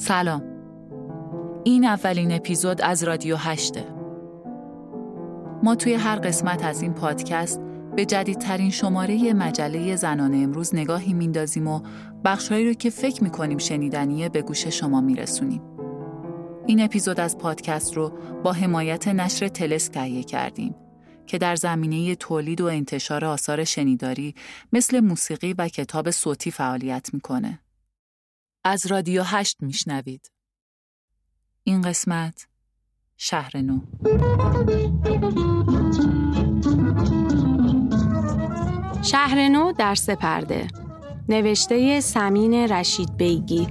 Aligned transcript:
سلام 0.00 0.42
این 1.64 1.84
اولین 1.84 2.32
اپیزود 2.32 2.82
از 2.82 3.04
رادیو 3.04 3.36
هشته 3.36 3.84
ما 5.62 5.74
توی 5.74 5.94
هر 5.94 6.16
قسمت 6.16 6.64
از 6.64 6.82
این 6.82 6.94
پادکست 6.94 7.60
به 7.96 8.04
جدیدترین 8.04 8.70
شماره 8.70 9.32
مجله 9.32 9.96
زنان 9.96 10.34
امروز 10.34 10.74
نگاهی 10.74 11.12
میندازیم 11.12 11.66
و 11.66 11.80
بخشهایی 12.24 12.66
رو 12.66 12.72
که 12.72 12.90
فکر 12.90 13.24
می‌کنیم 13.24 13.58
شنیدنیه 13.58 14.28
به 14.28 14.42
گوش 14.42 14.66
شما 14.66 15.00
میرسونیم. 15.00 15.62
این 16.66 16.82
اپیزود 16.82 17.20
از 17.20 17.38
پادکست 17.38 17.96
رو 17.96 18.12
با 18.44 18.52
حمایت 18.52 19.08
نشر 19.08 19.48
تلس 19.48 19.88
تهیه 19.88 20.22
کردیم 20.22 20.74
که 21.26 21.38
در 21.38 21.56
زمینه 21.56 22.14
تولید 22.14 22.60
و 22.60 22.66
انتشار 22.66 23.24
آثار 23.24 23.64
شنیداری 23.64 24.34
مثل 24.72 25.00
موسیقی 25.00 25.54
و 25.58 25.68
کتاب 25.68 26.10
صوتی 26.10 26.50
فعالیت 26.50 27.08
می‌کنه. 27.12 27.58
از 28.64 28.86
رادیو 28.86 29.22
هشت 29.22 29.56
میشنوید. 29.62 30.30
این 31.64 31.80
قسمت 31.82 32.46
شهر 33.16 33.56
نو. 33.56 33.80
شهر 39.02 39.48
نو 39.48 39.72
در 39.72 39.94
سپرده. 39.94 40.68
نوشته 41.28 42.00
سمین 42.00 42.54
رشید 42.54 43.16
بیگی. 43.16 43.68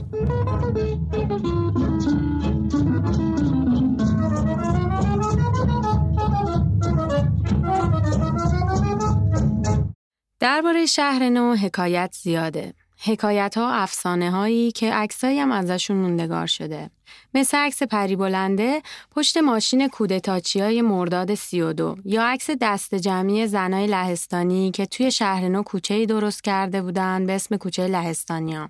درباره 10.40 10.86
شهر 10.86 11.30
نو 11.30 11.56
حکایت 11.56 12.16
زیاده. 12.22 12.74
حکایت 13.04 13.58
ها 13.58 13.72
افسانه 13.74 14.32
هایی 14.32 14.72
که 14.72 14.94
عکسایی 14.94 15.40
هم 15.40 15.52
ازشون 15.52 15.98
موندگار 15.98 16.46
شده. 16.48 16.90
مثل 17.34 17.58
عکس 17.58 17.84
پری 17.84 18.16
بلنده 18.16 18.82
پشت 19.16 19.38
ماشین 19.38 19.88
کودتاچی 19.88 20.60
های 20.60 20.82
مرداد 20.82 21.36
32 21.36 21.98
یا 22.06 22.24
عکس 22.24 22.50
دست 22.62 22.96
جمعی 22.96 23.48
زنای 23.48 23.88
لهستانی 23.88 24.72
که 24.72 24.86
توی 24.86 25.12
شهر 25.12 25.48
نو 25.48 25.64
کوچه 25.64 26.06
درست 26.06 26.44
کرده 26.44 26.82
بودن 26.82 27.26
به 27.26 27.34
اسم 27.34 27.58
کوچه 27.58 27.88
لهستانیا. 27.88 28.70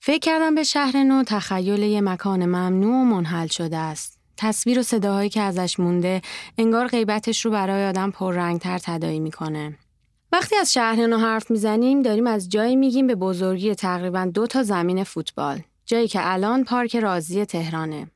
فکر 0.00 0.18
کردم 0.18 0.54
به 0.54 0.62
شهر 0.62 0.96
نو 1.02 1.22
تخیل 1.22 1.82
یه 1.82 2.00
مکان 2.00 2.46
ممنوع 2.46 3.00
و 3.00 3.04
منحل 3.04 3.46
شده 3.46 3.76
است. 3.76 4.18
تصویر 4.36 4.78
و 4.78 4.82
صداهایی 4.82 5.28
که 5.30 5.40
ازش 5.40 5.80
مونده 5.80 6.22
انگار 6.58 6.86
غیبتش 6.86 7.44
رو 7.44 7.50
برای 7.50 7.86
آدم 7.86 8.10
پررنگتر 8.10 8.78
تدایی 8.78 9.20
می‌کنه. 9.20 9.78
وقتی 10.32 10.56
از 10.56 10.72
شهرنو 10.72 11.18
حرف 11.18 11.50
می‌زنیم 11.50 12.02
داریم 12.02 12.26
از 12.26 12.48
جایی 12.48 12.76
میگیم 12.76 13.06
به 13.06 13.14
بزرگی 13.14 13.74
تقریبا 13.74 14.30
دو 14.34 14.46
تا 14.46 14.62
زمین 14.62 15.04
فوتبال 15.04 15.60
جایی 15.86 16.08
که 16.08 16.20
الان 16.22 16.64
پارک 16.64 16.96
رازی 16.96 17.44
تهرانه. 17.44 18.10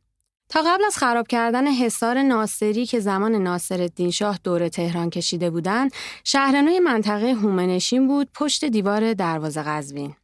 تا 0.49 0.63
قبل 0.67 0.85
از 0.85 0.97
خراب 0.97 1.27
کردن 1.27 1.67
حصار 1.67 2.23
ناصری 2.23 2.87
که 2.87 3.01
زمان 3.01 3.35
ناصرالدین 3.35 4.11
شاه 4.11 4.39
دور 4.45 4.69
تهران 4.69 5.11
کشیده 5.11 5.51
بودند 5.51 5.93
شهرنوی 6.25 6.81
منطقه 6.81 7.35
هومنشین 7.35 8.09
بود 8.09 8.29
پشت 8.35 8.65
دیوار 8.65 9.15
دروازه 9.15 9.63
قزوین. 9.63 10.15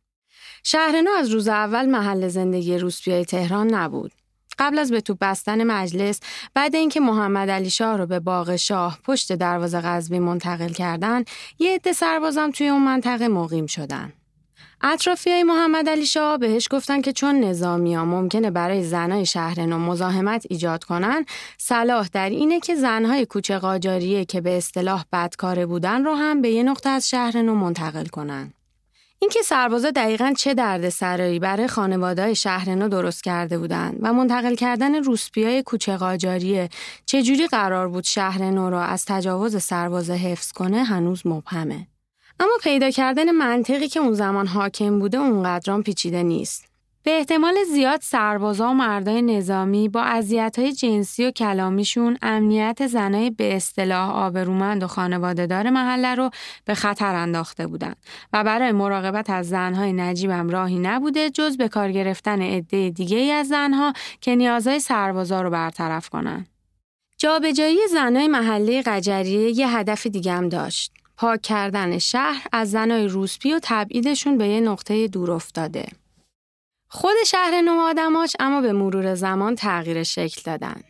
شهرنو 0.64 1.10
از 1.10 1.30
روز 1.30 1.48
اول 1.48 1.86
محل 1.86 2.28
زندگی 2.28 2.78
روسپیای 2.78 3.24
تهران 3.24 3.74
نبود. 3.74 4.12
قبل 4.58 4.78
از 4.78 4.90
به 4.90 5.00
تو 5.00 5.16
بستن 5.20 5.64
مجلس 5.64 6.20
بعد 6.54 6.74
اینکه 6.74 7.00
محمد 7.00 7.50
علی 7.50 7.70
شاه 7.70 7.96
رو 7.96 8.06
به 8.06 8.20
باغ 8.20 8.56
شاه 8.56 8.98
پشت 9.04 9.32
دروازه 9.32 9.80
قزوین 9.80 10.22
منتقل 10.22 10.72
کردن 10.72 11.24
یه 11.58 11.74
عده 11.74 11.92
سربازم 11.92 12.50
توی 12.50 12.68
اون 12.68 12.82
منطقه 12.82 13.28
مقیم 13.28 13.66
شدن 13.66 14.12
های 15.26 15.42
محمد 15.42 15.88
علی 15.88 16.06
شاه 16.06 16.38
بهش 16.38 16.68
گفتن 16.70 17.00
که 17.00 17.12
چون 17.12 17.40
نظامی 17.40 17.94
ها 17.94 18.04
ممکنه 18.04 18.50
برای 18.50 18.82
زنای 18.82 19.26
شهر 19.26 19.60
نو 19.60 19.78
مزاحمت 19.78 20.46
ایجاد 20.50 20.84
کنن 20.84 21.24
صلاح 21.58 22.08
در 22.12 22.30
اینه 22.30 22.60
که 22.60 22.74
زنهای 22.74 23.26
کوچه 23.26 23.58
قاجاریه 23.58 24.24
که 24.24 24.40
به 24.40 24.56
اصطلاح 24.56 25.04
بدکاره 25.12 25.66
بودن 25.66 26.04
رو 26.04 26.14
هم 26.14 26.42
به 26.42 26.50
یه 26.50 26.62
نقطه 26.62 26.88
از 26.88 27.08
شهر 27.08 27.42
نو 27.42 27.54
منتقل 27.54 28.06
کنن. 28.06 28.52
اینکه 29.22 29.42
سربازا 29.42 29.90
دقیقا 29.90 30.32
چه 30.38 30.54
درد 30.54 30.88
سرایی 30.88 31.38
برای 31.38 31.68
خانواده 31.68 32.34
شهر 32.34 32.74
نو 32.74 32.88
درست 32.88 33.24
کرده 33.24 33.58
بودند 33.58 33.98
و 34.00 34.12
منتقل 34.12 34.54
کردن 34.54 35.04
روسپیای 35.04 35.62
کوچه 35.62 35.96
قاجاریه 35.96 36.68
چجوری 37.06 37.46
قرار 37.46 37.88
بود 37.88 38.04
شهر 38.04 38.42
نو 38.42 38.70
را 38.70 38.82
از 38.82 39.04
تجاوز 39.04 39.62
سربازا 39.62 40.14
حفظ 40.14 40.52
کنه 40.52 40.84
هنوز 40.84 41.26
مبهمه. 41.26 41.86
اما 42.40 42.52
پیدا 42.62 42.90
کردن 42.90 43.30
منطقی 43.30 43.88
که 43.88 44.00
اون 44.00 44.12
زمان 44.12 44.46
حاکم 44.46 44.98
بوده 44.98 45.18
اونقدران 45.18 45.82
پیچیده 45.82 46.22
نیست. 46.22 46.71
به 47.04 47.18
احتمال 47.18 47.54
زیاد 47.72 48.00
سربازا 48.02 48.70
و 48.70 48.74
مردای 48.74 49.22
نظامی 49.22 49.88
با 49.88 50.22
های 50.58 50.72
جنسی 50.72 51.26
و 51.26 51.30
کلامیشون 51.30 52.18
امنیت 52.22 52.86
زنای 52.86 53.30
به 53.30 53.56
اصطلاح 53.56 54.10
آبرومند 54.10 54.82
و 54.82 54.86
خانوادهدار 54.86 55.70
محله 55.70 56.14
رو 56.14 56.30
به 56.64 56.74
خطر 56.74 57.14
انداخته 57.14 57.66
بودند 57.66 57.96
و 58.32 58.44
برای 58.44 58.72
مراقبت 58.72 59.30
از 59.30 59.48
زنهای 59.48 59.92
نجیبم 59.92 60.48
راهی 60.48 60.78
نبوده 60.78 61.30
جز 61.30 61.56
به 61.56 61.68
کار 61.68 61.92
گرفتن 61.92 62.42
عده 62.42 62.90
دیگه 62.90 63.16
ای 63.16 63.30
از 63.30 63.48
زنها 63.48 63.92
که 64.20 64.36
نیازهای 64.36 64.80
سربازا 64.80 65.42
رو 65.42 65.50
برطرف 65.50 66.08
کنند. 66.08 66.48
جابجایی 67.18 67.78
زنای 67.90 68.28
محله 68.28 68.82
قجریه 68.82 69.58
یه 69.58 69.76
هدف 69.76 70.06
دیگه 70.06 70.32
هم 70.32 70.48
داشت. 70.48 70.92
پاک 71.16 71.42
کردن 71.42 71.98
شهر 71.98 72.46
از 72.52 72.70
زنای 72.70 73.08
روسپی 73.08 73.52
و 73.52 73.60
تبعیدشون 73.62 74.38
به 74.38 74.48
یه 74.48 74.60
نقطه 74.60 75.08
دور 75.08 75.30
افتاده. 75.30 76.01
خود 76.94 77.14
شهر 77.26 77.60
نو 77.60 77.80
آدماش 77.80 78.36
اما 78.40 78.60
به 78.60 78.72
مرور 78.72 79.14
زمان 79.14 79.54
تغییر 79.54 80.02
شکل 80.02 80.42
دادن. 80.44 80.80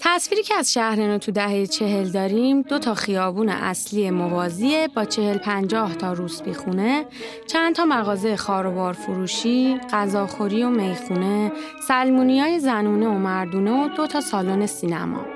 تصویری 0.00 0.42
که 0.42 0.54
از 0.54 0.72
شهر 0.72 0.96
نو 0.96 1.18
تو 1.18 1.32
دهه 1.32 1.66
چهل 1.66 2.08
داریم 2.08 2.62
دو 2.62 2.78
تا 2.78 2.94
خیابون 2.94 3.48
اصلی 3.48 4.10
موازیه 4.10 4.88
با 4.88 5.04
چهل 5.04 5.38
پنجاه 5.38 5.94
تا 5.94 6.12
روسبی 6.12 6.54
خونه، 6.54 7.06
چند 7.46 7.74
تا 7.74 7.84
مغازه 7.84 8.36
خاروبار 8.36 8.92
فروشی، 8.92 9.80
غذاخوری 9.92 10.62
و 10.62 10.68
می‌خونه، 10.68 11.52
سلمونی 11.88 12.40
های 12.40 12.60
زنونه 12.60 13.06
و 13.06 13.18
مردونه 13.18 13.84
و 13.84 13.88
دو 13.88 14.06
تا 14.06 14.20
سالن 14.20 14.66
سینما. 14.66 15.26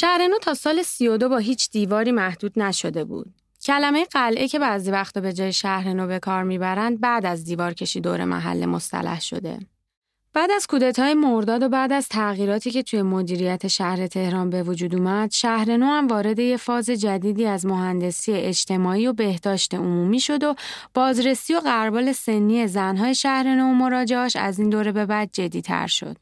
شهرنو 0.00 0.38
تا 0.38 0.54
سال 0.54 0.82
32 0.82 1.28
با 1.28 1.38
هیچ 1.38 1.70
دیواری 1.70 2.12
محدود 2.12 2.58
نشده 2.58 3.04
بود. 3.04 3.34
کلمه 3.64 4.04
قلعه 4.04 4.48
که 4.48 4.58
بعضی 4.58 4.90
وقتا 4.90 5.20
به 5.20 5.32
جای 5.32 5.52
شهرنو 5.52 6.06
به 6.06 6.18
کار 6.18 6.42
می‌برند 6.42 7.00
بعد 7.00 7.26
از 7.26 7.44
دیوار 7.44 7.74
کشی 7.74 8.00
دور 8.00 8.24
محل 8.24 8.66
مصطلح 8.66 9.20
شده. 9.20 9.58
بعد 10.32 10.50
از 10.50 10.66
کودتای 10.66 11.14
مرداد 11.14 11.62
و 11.62 11.68
بعد 11.68 11.92
از 11.92 12.08
تغییراتی 12.08 12.70
که 12.70 12.82
توی 12.82 13.02
مدیریت 13.02 13.66
شهر 13.66 14.06
تهران 14.06 14.50
به 14.50 14.62
وجود 14.62 14.94
اومد، 14.94 15.32
شهرنو 15.32 15.86
هم 15.86 16.06
وارد 16.06 16.38
یه 16.38 16.56
فاز 16.56 16.90
جدیدی 16.90 17.46
از 17.46 17.66
مهندسی 17.66 18.32
اجتماعی 18.32 19.06
و 19.06 19.12
بهداشت 19.12 19.74
عمومی 19.74 20.20
شد 20.20 20.44
و 20.44 20.54
بازرسی 20.94 21.54
و 21.54 21.60
غربال 21.60 22.12
سنی 22.12 22.66
زنهای 22.66 23.14
شهرنو 23.14 23.70
و 23.70 23.74
مراجعاش 23.74 24.36
از 24.36 24.58
این 24.58 24.70
دوره 24.70 24.92
به 24.92 25.06
بعد 25.06 25.30
جدیتر 25.32 25.86
شد. 25.86 26.16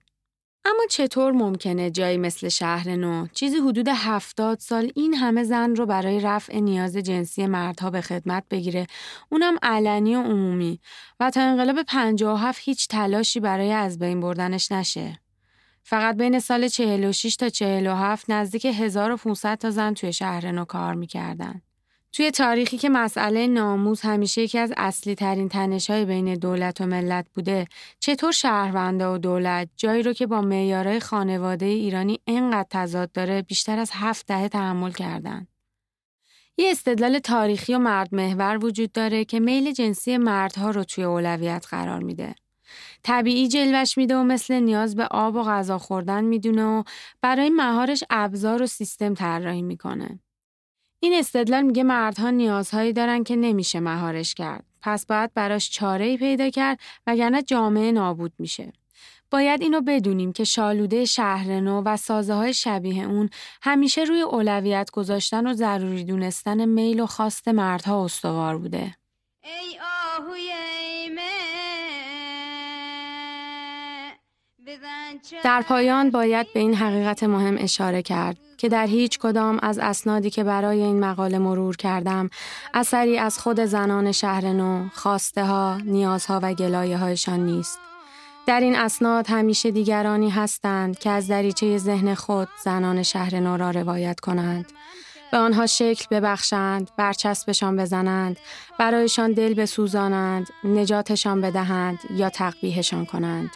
اما 0.65 0.87
چطور 0.91 1.33
ممکنه 1.33 1.91
جایی 1.91 2.17
مثل 2.19 2.49
شهر 2.49 2.97
نو 2.97 3.27
چیزی 3.33 3.57
حدود 3.57 3.89
هفتاد 3.89 4.59
سال 4.59 4.93
این 4.95 5.15
همه 5.15 5.45
زن 5.45 5.75
رو 5.75 5.87
برای 5.87 6.21
رفع 6.21 6.59
نیاز 6.59 6.97
جنسی 6.97 7.47
مردها 7.47 7.91
به 7.91 8.01
خدمت 8.01 8.45
بگیره؟ 8.51 8.87
اونم 9.29 9.57
علنی 9.63 10.17
و 10.17 10.23
عمومی. 10.23 10.81
و 11.21 11.31
تا 11.31 11.41
انقلاب 11.41 11.83
57 11.83 12.61
هیچ 12.65 12.89
تلاشی 12.89 13.41
برای 13.41 13.73
از 13.73 13.99
بین 13.99 14.21
بردنش 14.21 14.73
نشه. 14.73 15.21
فقط 15.83 16.17
بین 16.17 16.39
سال 16.39 16.69
46 16.69 17.37
تا 17.37 17.49
47 17.49 18.31
نزدیک 18.31 18.67
1500 18.67 19.59
تا 19.59 19.71
زن 19.71 19.95
توی 19.95 20.13
شهر 20.13 20.53
نو 20.53 20.65
کار 20.65 20.95
می‌کردن. 20.95 21.63
توی 22.13 22.31
تاریخی 22.31 22.79
که 22.79 22.89
مسئله 22.89 23.47
ناموز 23.47 24.01
همیشه 24.01 24.43
یکی 24.43 24.59
از 24.59 24.73
اصلی 24.77 25.15
ترین 25.15 25.49
تنش 25.49 25.91
های 25.91 26.05
بین 26.05 26.35
دولت 26.35 26.81
و 26.81 26.87
ملت 26.87 27.27
بوده 27.35 27.67
چطور 28.01 28.33
شهرونده 28.33 29.07
و 29.07 29.19
دولت 29.19 29.69
جایی 29.77 30.03
رو 30.03 30.13
که 30.13 30.27
با 30.27 30.41
معیارهای 30.41 31.01
خانواده 31.01 31.67
ایرانی 31.67 32.21
انقدر 32.27 32.67
تضاد 32.71 33.13
داره 33.13 33.43
بیشتر 33.43 33.79
از 33.79 33.91
هفت 33.93 34.27
دهه 34.27 34.49
تحمل 34.49 34.93
کردن 34.93 35.47
یه 36.57 36.71
استدلال 36.71 37.19
تاریخی 37.19 37.75
و 37.75 37.79
مرد 37.79 38.15
محور 38.15 38.65
وجود 38.65 38.93
داره 38.93 39.25
که 39.25 39.41
میل 39.41 39.73
جنسی 39.73 40.17
مردها 40.17 40.71
رو 40.71 40.85
توی 40.85 41.05
اولویت 41.05 41.67
قرار 41.71 42.03
میده. 42.03 42.35
طبیعی 43.03 43.49
جلوش 43.49 43.99
میده 43.99 44.17
و 44.17 44.23
مثل 44.23 44.55
نیاز 44.55 44.97
به 44.97 45.07
آب 45.11 45.35
و 45.35 45.43
غذا 45.43 45.79
خوردن 45.79 46.25
می‌دونه 46.25 46.65
و 46.65 46.83
برای 47.23 47.51
مهارش 47.51 48.05
ابزار 48.11 48.63
و 48.63 48.67
سیستم 48.67 49.15
طراحی 49.15 49.63
می‌کنه. 49.63 50.21
این 51.01 51.15
استدلال 51.15 51.63
میگه 51.63 51.83
مردها 51.83 52.31
نیازهایی 52.31 52.93
دارن 52.93 53.25
که 53.25 53.37
نمیشه 53.37 53.81
مهارش 53.81 54.35
کرد. 54.35 54.65
پس 54.83 55.07
باید 55.07 55.35
براش 55.35 55.71
چاره 55.71 56.05
ای 56.05 56.17
پیدا 56.17 56.51
کرد 56.51 56.81
وگرنه 57.07 57.43
جامعه 57.43 57.93
نابود 57.93 58.33
میشه. 58.39 58.73
باید 59.31 59.63
اینو 59.63 59.81
بدونیم 59.81 60.33
که 60.33 60.45
شالوده 60.45 61.05
شهرنو 61.05 61.83
و 61.83 61.97
سازه 61.97 62.35
های 62.35 62.55
شبیه 62.55 63.05
اون 63.05 63.31
همیشه 63.63 64.03
روی 64.03 64.21
اولویت 64.21 64.91
گذاشتن 64.91 65.47
و 65.47 65.55
ضروری 65.55 66.05
دونستن 66.05 66.65
میل 66.65 67.01
و 67.01 67.07
خواست 67.07 67.49
مردها 67.49 68.05
استوار 68.05 68.59
بوده. 68.59 68.97
ای 69.45 69.79
در 75.45 75.63
پایان 75.63 76.11
باید 76.11 76.47
به 76.55 76.61
این 76.61 76.75
حقیقت 76.75 77.23
مهم 77.23 77.57
اشاره 77.59 78.03
کرد 78.03 78.37
که 78.57 78.69
در 78.69 78.87
هیچ 78.87 79.19
کدام 79.19 79.59
از 79.63 79.79
اسنادی 79.79 80.31
که 80.31 80.45
برای 80.45 80.83
این 80.83 81.01
مقاله 81.01 81.39
مرور 81.39 81.77
کردم 81.77 82.31
اثری 82.75 83.19
از 83.19 83.39
خود 83.39 83.61
زنان 83.61 84.13
شهر 84.13 84.53
نو، 84.53 84.89
خواسته 84.95 85.45
ها، 85.45 85.77
نیازها 85.77 86.41
و 86.43 86.55
گلایه 86.55 86.97
هایشان 86.97 87.41
نیست. 87.41 87.79
در 88.47 88.61
این 88.61 88.77
اسناد 88.77 89.31
همیشه 89.31 89.71
دیگرانی 89.71 90.31
هستند 90.31 90.99
که 90.99 91.11
از 91.11 91.29
دریچه 91.29 91.79
ذهن 91.79 92.15
خود 92.15 92.49
زنان 92.65 93.03
شهر 93.03 93.41
نو 93.41 93.57
را 93.57 93.71
روایت 93.71 94.21
کنند. 94.21 94.73
به 95.33 95.39
آنها 95.39 95.67
شکل 95.67 96.07
ببخشند، 96.11 96.91
برچسبشان 96.97 97.77
بزنند، 97.77 98.37
برایشان 98.79 99.33
دل 99.33 99.55
بسوزانند، 99.55 100.47
نجاتشان 100.65 101.41
بدهند 101.41 101.99
یا 102.11 102.31
تقبیهشان 102.31 103.07
کنند. 103.07 103.51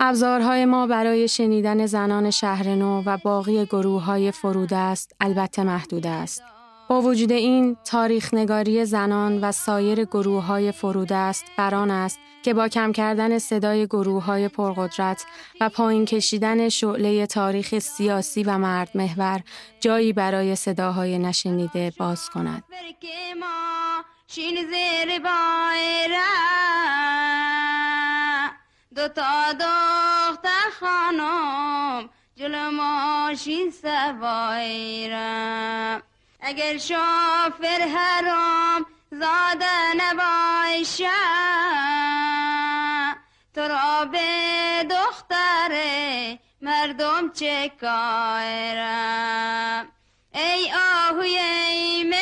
ابزارهای 0.00 0.64
ما 0.64 0.86
برای 0.86 1.28
شنیدن 1.28 1.86
زنان 1.86 2.30
شهر 2.30 2.74
نو 2.74 3.02
و 3.06 3.18
باقی 3.24 3.64
گروه 3.64 4.02
های 4.04 4.32
فرود 4.32 4.74
است 4.74 5.16
البته 5.20 5.62
محدود 5.62 6.06
است. 6.06 6.42
با 6.88 7.00
وجود 7.00 7.32
این 7.32 7.76
تاریخ 7.84 8.34
نگاری 8.34 8.84
زنان 8.84 9.40
و 9.40 9.52
سایر 9.52 10.04
گروه 10.04 10.44
های 10.44 10.72
فرود 10.72 11.12
است 11.12 11.44
بران 11.56 11.90
است 11.90 12.18
که 12.42 12.54
با 12.54 12.68
کم 12.68 12.92
کردن 12.92 13.38
صدای 13.38 13.86
گروه 13.86 14.24
های 14.24 14.48
پرقدرت 14.48 15.26
و 15.60 15.68
پایین 15.68 16.04
کشیدن 16.04 16.68
شعله 16.68 17.26
تاریخ 17.26 17.78
سیاسی 17.78 18.42
و 18.42 18.58
مرد 18.58 18.90
محور 18.94 19.40
جایی 19.80 20.12
برای 20.12 20.56
صداهای 20.56 21.18
نشنیده 21.18 21.92
باز 21.98 22.28
کند. 22.28 22.64
دو 28.96 29.08
تا 29.08 29.52
دختر 29.52 30.70
خانم 30.80 32.10
جلو 32.36 32.70
ماشین 32.70 33.70
سوایرم 33.82 35.22
اگر 36.40 36.78
شافر 36.78 37.88
حرام 37.96 38.86
زاده 39.10 39.94
نبایشه 39.96 41.10
تو 43.54 43.60
را 43.60 44.04
به 44.04 44.18
دختر 44.90 45.72
مردم 46.60 47.32
چه 47.32 47.72
کارم؟ 47.80 49.08
ای 50.34 50.72
آهوی 50.72 51.38
ایمه 51.38 52.16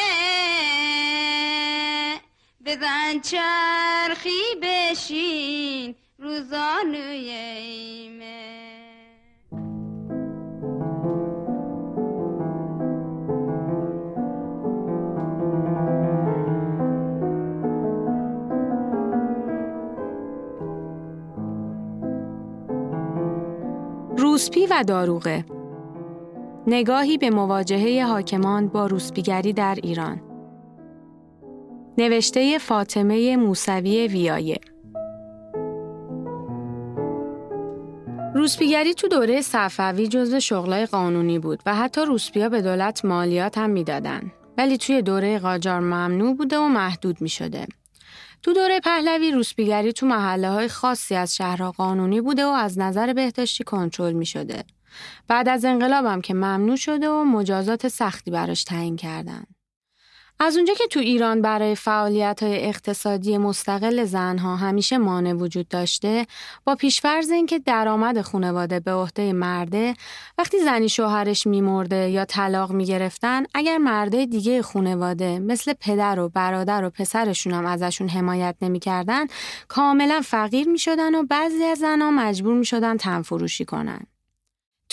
بزن 2.65 3.21
چرخی 3.21 4.41
بشین 4.63 5.97
روسپی 24.19 24.67
و 24.67 24.85
داروغه. 24.87 25.45
نگاهی 26.67 27.19
به 27.19 27.31
مواجهه 27.31 28.07
حاکمان 28.07 28.69
با 28.69 28.87
روسپیگری 28.87 29.53
در 29.53 29.79
ایران. 29.83 30.21
نوشته 31.99 32.59
فاطمه 32.59 33.37
موسوی 33.37 34.09
ویایه. 34.09 34.61
روسپیگری 38.45 38.95
تو 38.95 39.09
دوره 39.09 39.41
صفوی 39.41 40.09
جزو 40.09 40.41
شغلای 40.41 40.87
قانونی 40.87 41.39
بود 41.39 41.63
و 41.67 41.75
حتی 41.75 42.01
روسپیا 42.01 42.49
به 42.49 42.63
دولت 42.63 43.05
مالیات 43.05 43.59
هم 43.59 43.71
می‌دادن. 43.71 44.33
ولی 44.59 44.79
توی 44.79 45.03
دوره 45.03 45.39
قاجار 45.39 45.81
ممنوع 45.81 46.37
بوده 46.37 46.59
و 46.59 46.69
محدود 46.69 47.21
می 47.21 47.29
شده. 47.29 47.67
تو 48.43 48.53
دوره 48.53 48.81
پهلوی 48.81 49.31
روسپیگری 49.31 49.93
تو 49.93 50.07
محله 50.07 50.51
های 50.51 50.69
خاصی 50.69 51.15
از 51.15 51.37
شهرها 51.37 51.73
قانونی 51.73 52.21
بوده 52.21 52.45
و 52.45 52.49
از 52.49 52.79
نظر 52.79 53.13
بهداشتی 53.13 53.65
کنترل 53.65 54.13
می 54.13 54.27
شده. 54.27 54.65
بعد 55.29 55.49
از 55.49 55.65
انقلابم 55.65 56.21
که 56.21 56.35
ممنوع 56.35 56.77
شده 56.77 57.09
و 57.09 57.25
مجازات 57.25 57.89
سختی 57.89 58.31
براش 58.31 58.65
تعیین 58.65 58.97
کردن. 58.97 59.45
از 60.45 60.57
اونجا 60.57 60.75
که 60.75 60.87
تو 60.87 61.01
ایران 61.01 61.43
برای 61.43 61.75
فعالیت 61.75 62.43
های 62.43 62.65
اقتصادی 62.65 63.39
مستقل 63.39 64.05
زنها 64.05 64.57
همیشه 64.57 64.99
مانع 64.99 65.33
وجود 65.33 65.69
داشته 65.69 66.27
با 66.65 66.75
پیشفرض 66.75 67.31
اینکه 67.31 67.59
درآمد 67.59 68.21
خانواده 68.21 68.81
به 68.81 68.93
عهده 68.93 69.33
مرده 69.33 69.95
وقتی 70.39 70.59
زنی 70.59 70.89
شوهرش 70.89 71.47
میمرده 71.47 72.11
یا 72.11 72.25
طلاق 72.25 72.73
می‌گرفتن 72.73 73.43
اگر 73.55 73.79
مرده 73.79 74.27
دیگه 74.27 74.63
خانواده 74.63 75.39
مثل 75.39 75.73
پدر 75.81 76.21
و 76.21 76.29
برادر 76.29 76.85
و 76.85 76.91
پسرشون 76.91 77.53
هم 77.53 77.67
ازشون 77.67 78.09
حمایت 78.09 78.57
نمی‌کردن 78.63 79.27
کاملا 79.69 80.21
فقیر 80.25 80.69
می‌شدن 80.69 81.15
و 81.15 81.23
بعضی 81.23 81.65
از 81.65 81.79
زنها 81.79 82.11
مجبور 82.11 82.55
می‌شدن 82.55 82.97
تنفروشی 82.97 83.65
کنن. 83.65 84.07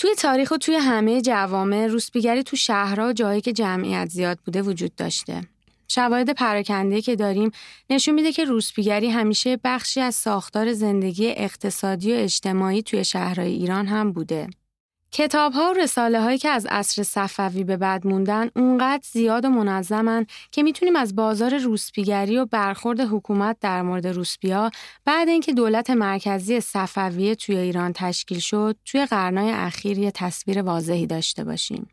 توی 0.02 0.14
تاریخ 0.14 0.50
و 0.50 0.56
توی 0.56 0.74
همه 0.74 1.22
جوامع 1.22 1.86
روسپیگری 1.86 2.42
تو 2.42 2.56
شهرها 2.56 3.12
جایی 3.12 3.40
که 3.40 3.52
جمعیت 3.52 4.08
زیاد 4.08 4.38
بوده 4.44 4.62
وجود 4.62 4.94
داشته. 4.94 5.40
شواهد 5.88 6.30
پراکنده 6.30 7.00
که 7.00 7.16
داریم 7.16 7.50
نشون 7.90 8.14
میده 8.14 8.32
که 8.32 8.44
روسپیگری 8.44 9.10
همیشه 9.10 9.58
بخشی 9.64 10.00
از 10.00 10.14
ساختار 10.14 10.72
زندگی 10.72 11.28
اقتصادی 11.28 12.12
و 12.12 12.16
اجتماعی 12.16 12.82
توی 12.82 13.04
شهرهای 13.04 13.52
ایران 13.52 13.86
هم 13.86 14.12
بوده. 14.12 14.48
کتاب 15.14 15.52
ها 15.52 15.70
و 15.70 15.78
رساله 15.78 16.20
هایی 16.20 16.38
که 16.38 16.48
از 16.48 16.66
عصر 16.66 17.02
صفوی 17.02 17.64
به 17.64 17.76
بعد 17.76 18.06
موندن 18.06 18.50
اونقدر 18.56 19.02
زیاد 19.12 19.44
و 19.44 19.48
منظمن 19.48 20.26
که 20.50 20.62
می‌تونیم 20.62 20.96
از 20.96 21.16
بازار 21.16 21.58
روسپیگری 21.58 22.36
و 22.38 22.46
برخورد 22.46 23.00
حکومت 23.00 23.56
در 23.60 23.82
مورد 23.82 24.06
روسپیا 24.06 24.70
بعد 25.04 25.28
اینکه 25.28 25.52
دولت 25.52 25.90
مرکزی 25.90 26.60
صفویه 26.60 27.34
توی 27.34 27.56
ایران 27.56 27.92
تشکیل 27.92 28.38
شد 28.38 28.76
توی 28.84 29.06
قرنهای 29.06 29.50
اخیر 29.50 29.98
یه 29.98 30.10
تصویر 30.10 30.62
واضحی 30.62 31.06
داشته 31.06 31.44
باشیم. 31.44 31.88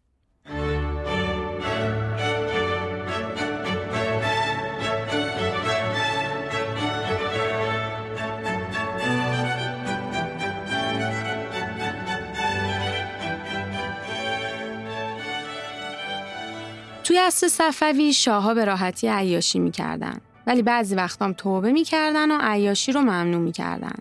توی 17.09 17.17
عصر 17.17 17.47
صفوی 17.47 18.13
شاهها 18.13 18.53
به 18.53 18.65
راحتی 18.65 19.07
عیاشی 19.07 19.59
می‌کردن 19.59 20.21
ولی 20.47 20.61
بعضی 20.61 20.95
وقتام 20.95 21.33
توبه 21.33 21.71
می‌کردن 21.71 22.31
و 22.31 22.37
عیاشی 22.41 22.91
رو 22.91 23.01
ممنوع 23.01 23.41
می‌کردن. 23.41 23.95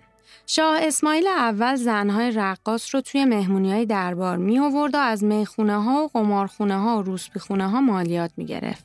شاه 0.46 0.78
اسماعیل 0.82 1.26
اول 1.26 1.74
زنهای 1.74 2.30
رقاص 2.30 2.94
رو 2.94 3.00
توی 3.00 3.24
مهمونی 3.24 3.72
های 3.72 3.86
دربار 3.86 4.36
می 4.36 4.58
آورد 4.58 4.94
و 4.94 4.98
از 4.98 5.24
می‌خونه 5.24 5.82
ها 5.82 6.04
و 6.04 6.08
قمارخونه 6.08 6.80
ها 6.80 6.98
و 6.98 7.02
روسپی 7.02 7.40
خونه 7.40 7.68
ها 7.68 7.80
مالیات 7.80 8.30
می 8.36 8.46
گرفت. 8.46 8.84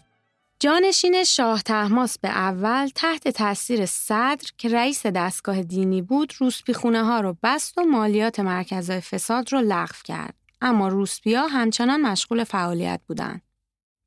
جانشین 0.60 1.24
شاه 1.24 1.62
تحماس 1.62 2.20
به 2.20 2.30
اول 2.30 2.88
تحت 2.96 3.27
تاثیر 3.27 3.86
صدر 3.86 4.48
که 4.58 4.70
رئیس 4.70 5.06
دستگاه 5.06 5.63
دینی 5.63 6.01
بود 6.01 6.34
روسپی 6.39 6.74
خونه 6.74 7.03
ها 7.03 7.20
رو 7.20 7.38
بست 7.44 7.77
و 7.77 7.82
مالیات 7.82 8.39
مرکزهای 8.39 9.01
فساد 9.01 9.53
رو 9.53 9.62
لغو 9.62 9.96
کرد. 10.03 10.36
اما 10.62 10.88
روسپیا 10.88 11.48
همچنان 11.48 12.01
مشغول 12.01 12.44
فعالیت 12.44 13.00
بودند. 13.08 13.42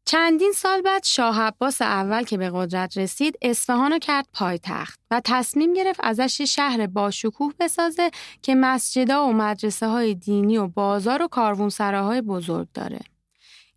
چندین 0.08 0.52
سال 0.52 0.82
بعد 0.82 1.04
شاه 1.04 1.40
عباس 1.40 1.82
اول 1.82 2.25
که 2.25 2.38
به 2.38 2.50
قدرت 2.54 2.98
رسید 2.98 3.38
اصفهان 3.42 3.92
رو 3.92 3.98
کرد 3.98 4.28
پایتخت 4.32 5.00
و 5.10 5.20
تصمیم 5.25 5.75
گرفت 5.75 6.00
ازش 6.02 6.42
شهر 6.42 6.86
باشکوه 6.86 7.52
بسازه 7.60 8.10
که 8.42 8.54
مسجدا 8.54 9.26
و 9.26 9.32
مدرسه 9.32 9.86
های 9.86 10.14
دینی 10.14 10.58
و 10.58 10.66
بازار 10.66 11.22
و 11.22 11.28
کاروانسراهای 11.28 12.22
بزرگ 12.22 12.68
داره. 12.75 13.00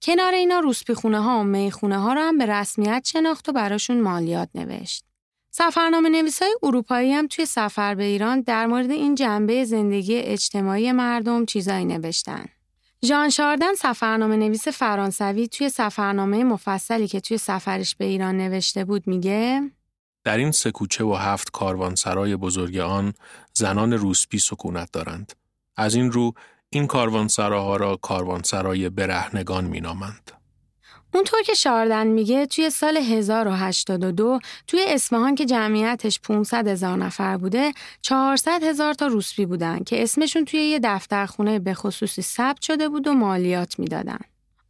کنار 0.02 0.34
اینا 0.34 0.60
روسپیخونه 0.60 1.20
ها 1.20 1.40
و 1.40 1.44
می‌خونه 1.44 1.98
ها 1.98 2.14
رو 2.14 2.22
هم 2.22 2.38
به 2.38 2.46
رسمیت 2.46 3.08
شناخت 3.12 3.50
و 3.50 3.52
براشون 3.52 4.02
مالیات 4.02 4.50
نوشت. 4.56 5.04
سفرنامه 5.52 6.10
نویس 6.10 6.42
های 6.42 6.56
اروپایی 6.64 7.14
هم 7.14 7.28
توی 7.28 7.46
سفر 7.46 7.96
به 7.96 8.04
ایران 8.04 8.42
در 8.42 8.66
مورد 8.66 8.92
این 8.92 9.16
جنبه 9.16 9.66
زندگی 9.66 10.16
اجتماعی 10.16 10.92
مردم 10.92 11.46
چیزایی 11.46 11.86
نوشتن. 11.86 12.46
ژان 13.06 13.30
شاردن 13.30 13.74
سفرنامه 13.74 14.38
نویس 14.38 14.68
فرانسوی 14.68 15.48
توی 15.48 15.70
سفرنامه 15.70 16.44
مفصلی 16.44 17.08
که 17.08 17.20
توی 17.20 17.38
سفرش 17.38 17.96
به 17.96 18.06
ایران 18.06 18.38
نوشته 18.38 18.86
بود 18.86 19.08
میگه 19.08 19.72
در 20.24 20.38
این 20.38 20.52
سه 20.52 20.72
کوچه 20.72 21.04
و 21.04 21.14
هفت 21.14 21.52
کاروانسرای 21.52 22.36
بزرگ 22.36 22.78
آن 22.78 23.14
زنان 23.54 23.94
روسپی 23.94 24.40
سکونت 24.40 24.92
دارند. 24.92 25.34
از 25.78 25.96
این 25.96 26.12
رو 26.12 26.34
این 26.70 26.88
کاروانسراها 26.88 27.76
را 27.76 27.96
کاروانسرای 27.96 28.90
برهنگان 28.90 29.66
مینامند. 29.66 30.32
اونطور 31.14 31.42
که 31.42 31.54
شاردن 31.54 32.08
میگه 32.08 32.46
توی 32.46 32.70
سال 32.70 32.98
1082 32.98 34.40
توی 34.68 34.84
اصفهان 34.88 35.36
که 35.36 35.46
جمعیتش 35.46 36.20
500 36.20 36.68
هزار 36.68 36.98
نفر 36.98 37.38
بوده 37.38 37.74
400 38.02 38.64
هزار 38.64 38.94
تا 38.94 39.08
روسپی 39.08 39.46
بودن 39.46 39.80
که 39.84 40.04
اسمشون 40.04 40.46
توی 40.46 40.60
یه 40.60 40.80
دفترخونه 40.84 41.60
به 41.60 41.74
خصوصی 41.74 42.22
ثبت 42.22 42.62
شده 42.62 42.90
بود 42.90 43.08
و 43.08 43.14
مالیات 43.14 43.80
می‌دادن. 43.80 44.20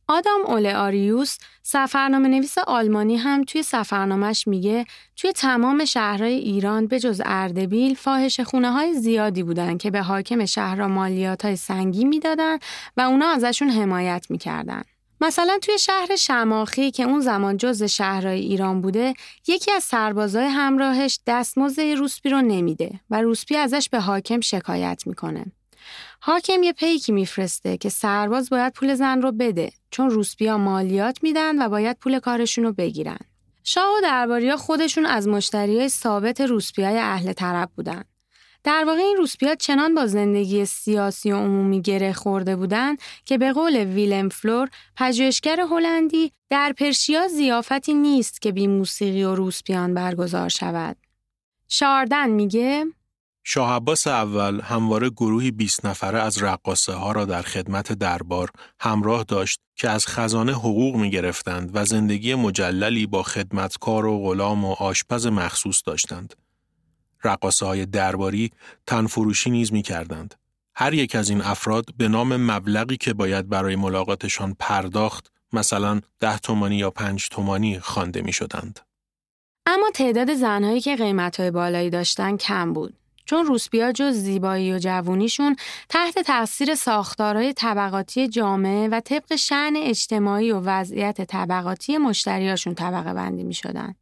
آدام 0.07 0.41
اوله 0.45 0.75
آریوس 0.75 1.37
سفرنامه 1.63 2.27
نویس 2.27 2.57
آلمانی 2.57 3.17
هم 3.17 3.43
توی 3.43 3.63
سفرنامهش 3.63 4.47
میگه 4.47 4.85
توی 5.15 5.31
تمام 5.31 5.85
شهرهای 5.85 6.33
ایران 6.33 6.87
به 6.87 6.99
جز 6.99 7.21
اردبیل 7.25 7.95
فاحش 7.95 8.39
خونه 8.39 8.71
های 8.71 8.93
زیادی 8.93 9.43
بودن 9.43 9.77
که 9.77 9.91
به 9.91 10.01
حاکم 10.01 10.45
شهرها 10.45 10.87
مالیات 10.87 11.45
های 11.45 11.55
سنگی 11.55 12.05
می‌دادن 12.05 12.57
و 12.97 13.01
اونا 13.01 13.27
ازشون 13.27 13.69
حمایت 13.69 14.25
می‌کردن. 14.29 14.83
مثلا 15.21 15.59
توی 15.61 15.79
شهر 15.79 16.15
شماخی 16.15 16.91
که 16.91 17.03
اون 17.03 17.19
زمان 17.19 17.57
جز 17.57 17.83
شهرهای 17.83 18.39
ایران 18.39 18.81
بوده 18.81 19.13
یکی 19.47 19.71
از 19.71 19.83
سربازای 19.83 20.45
همراهش 20.45 21.19
دستمزد 21.27 21.81
روسپی 21.81 22.29
رو 22.29 22.41
نمیده 22.41 22.99
و 23.09 23.21
روسپی 23.21 23.55
ازش 23.55 23.89
به 23.89 23.99
حاکم 23.99 24.39
شکایت 24.39 25.03
می‌کنه. 25.05 25.45
حاکم 26.19 26.63
یه 26.63 26.73
پیکی 26.73 27.11
میفرسته 27.11 27.77
که 27.77 27.89
سرباز 27.89 28.49
باید 28.49 28.73
پول 28.73 28.95
زن 28.95 29.21
رو 29.21 29.31
بده 29.31 29.71
چون 29.91 30.09
روسپیا 30.09 30.57
مالیات 30.57 31.23
میدن 31.23 31.61
و 31.65 31.69
باید 31.69 31.97
پول 31.97 32.19
کارشون 32.19 32.63
رو 32.63 32.73
بگیرن. 32.73 33.19
شاه 33.63 33.97
و 33.97 34.01
درباریا 34.01 34.57
خودشون 34.57 35.05
از 35.05 35.27
مشتریای 35.27 35.89
ثابت 35.89 36.41
روسپیای 36.41 36.97
اهل 36.97 37.33
طرب 37.33 37.69
بودن. 37.75 38.03
در 38.63 38.83
واقع 38.87 38.99
این 38.99 39.17
روسپیا 39.17 39.55
چنان 39.55 39.95
با 39.95 40.07
زندگی 40.07 40.65
سیاسی 40.65 41.31
و 41.31 41.35
عمومی 41.35 41.81
گره 41.81 42.13
خورده 42.13 42.55
بودند 42.55 42.99
که 43.25 43.37
به 43.37 43.53
قول 43.53 43.75
ویلم 43.75 44.29
فلور 44.29 44.69
پژوهشگر 44.97 45.59
هلندی 45.59 46.31
در 46.49 46.73
پرشیا 46.77 47.27
زیافتی 47.27 47.93
نیست 47.93 48.41
که 48.41 48.51
بی 48.51 48.67
موسیقی 48.67 49.23
و 49.23 49.35
روسپیان 49.35 49.93
برگزار 49.93 50.49
شود. 50.49 50.97
شاردن 51.67 52.29
میگه 52.29 52.85
شاه 53.43 53.75
عباس 53.75 54.07
اول 54.07 54.61
همواره 54.61 55.09
گروهی 55.09 55.51
20 55.51 55.85
نفره 55.85 56.19
از 56.19 56.43
رقاصه 56.43 56.93
ها 56.93 57.11
را 57.11 57.25
در 57.25 57.41
خدمت 57.41 57.93
دربار 57.93 58.49
همراه 58.79 59.23
داشت 59.23 59.59
که 59.75 59.89
از 59.89 60.07
خزانه 60.07 60.51
حقوق 60.51 60.95
می 60.95 61.09
گرفتند 61.11 61.71
و 61.73 61.85
زندگی 61.85 62.35
مجللی 62.35 63.07
با 63.07 63.23
خدمتکار 63.23 64.05
و 64.05 64.19
غلام 64.19 64.65
و 64.65 64.71
آشپز 64.71 65.27
مخصوص 65.27 65.81
داشتند. 65.85 66.33
رقاصه 67.23 67.65
های 67.65 67.85
درباری 67.85 68.51
تنفروشی 68.87 69.49
نیز 69.49 69.73
می 69.73 69.81
کردند. 69.81 70.35
هر 70.75 70.93
یک 70.93 71.15
از 71.15 71.29
این 71.29 71.41
افراد 71.41 71.85
به 71.97 72.07
نام 72.07 72.51
مبلغی 72.51 72.97
که 72.97 73.13
باید 73.13 73.49
برای 73.49 73.75
ملاقاتشان 73.75 74.55
پرداخت 74.59 75.31
مثلا 75.53 76.01
ده 76.19 76.37
تومانی 76.37 76.75
یا 76.75 76.91
پنج 76.91 77.29
تومانی 77.29 77.79
خوانده 77.79 78.21
می 78.21 78.33
شدند. 78.33 78.79
اما 79.65 79.91
تعداد 79.93 80.33
زنهایی 80.33 80.81
که 80.81 80.95
قیمتهای 80.95 81.51
بالایی 81.51 81.89
داشتن 81.89 82.37
کم 82.37 82.73
بود. 82.73 82.93
چون 83.25 83.45
روسپیا 83.45 83.91
جز 83.91 84.13
زیبایی 84.13 84.73
و 84.73 84.79
جوونیشون 84.79 85.55
تحت 85.89 86.19
تاثیر 86.19 86.75
ساختارهای 86.75 87.53
طبقاتی 87.53 88.27
جامعه 88.27 88.87
و 88.87 88.99
طبق 88.99 89.35
شعن 89.35 89.73
اجتماعی 89.77 90.51
و 90.51 90.59
وضعیت 90.59 91.21
طبقاتی 91.21 91.97
مشتریاشون 91.97 92.75
طبقه 92.75 93.13
بندی 93.13 93.43
می 93.43 93.53
شدن. 93.53 93.95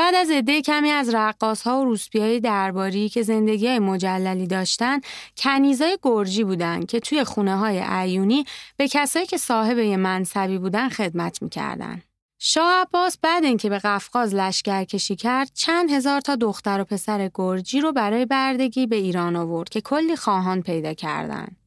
بعد 0.00 0.14
از 0.14 0.30
عده 0.30 0.62
کمی 0.62 0.90
از 0.90 1.14
رقاص 1.14 1.62
ها 1.62 1.80
و 1.80 1.84
روسپیای 1.84 2.40
درباری 2.40 3.08
که 3.08 3.22
زندگی 3.22 3.66
های 3.66 3.78
مجللی 3.78 4.46
داشتن 4.46 5.00
کنیزای 5.36 5.98
گرجی 6.02 6.44
بودن 6.44 6.86
که 6.86 7.00
توی 7.00 7.24
خونه 7.24 7.56
های 7.56 7.78
عیونی 7.78 8.44
به 8.76 8.88
کسایی 8.88 9.26
که 9.26 9.36
صاحب 9.36 9.78
یه 9.78 9.96
منصبی 9.96 10.58
بودن 10.58 10.88
خدمت 10.88 11.42
می‌کردن. 11.42 12.02
شاه 12.38 12.72
عباس 12.72 13.18
بعد 13.22 13.44
اینکه 13.44 13.68
به 13.68 13.78
قفقاز 13.78 14.34
لشکر 14.34 14.84
کشی 14.84 15.16
کرد 15.16 15.50
چند 15.54 15.90
هزار 15.90 16.20
تا 16.20 16.36
دختر 16.36 16.80
و 16.80 16.84
پسر 16.84 17.30
گرجی 17.34 17.80
رو 17.80 17.92
برای 17.92 18.26
بردگی 18.26 18.86
به 18.86 18.96
ایران 18.96 19.36
آورد 19.36 19.68
که 19.68 19.80
کلی 19.80 20.16
خواهان 20.16 20.62
پیدا 20.62 20.94
کردند. 20.94 21.59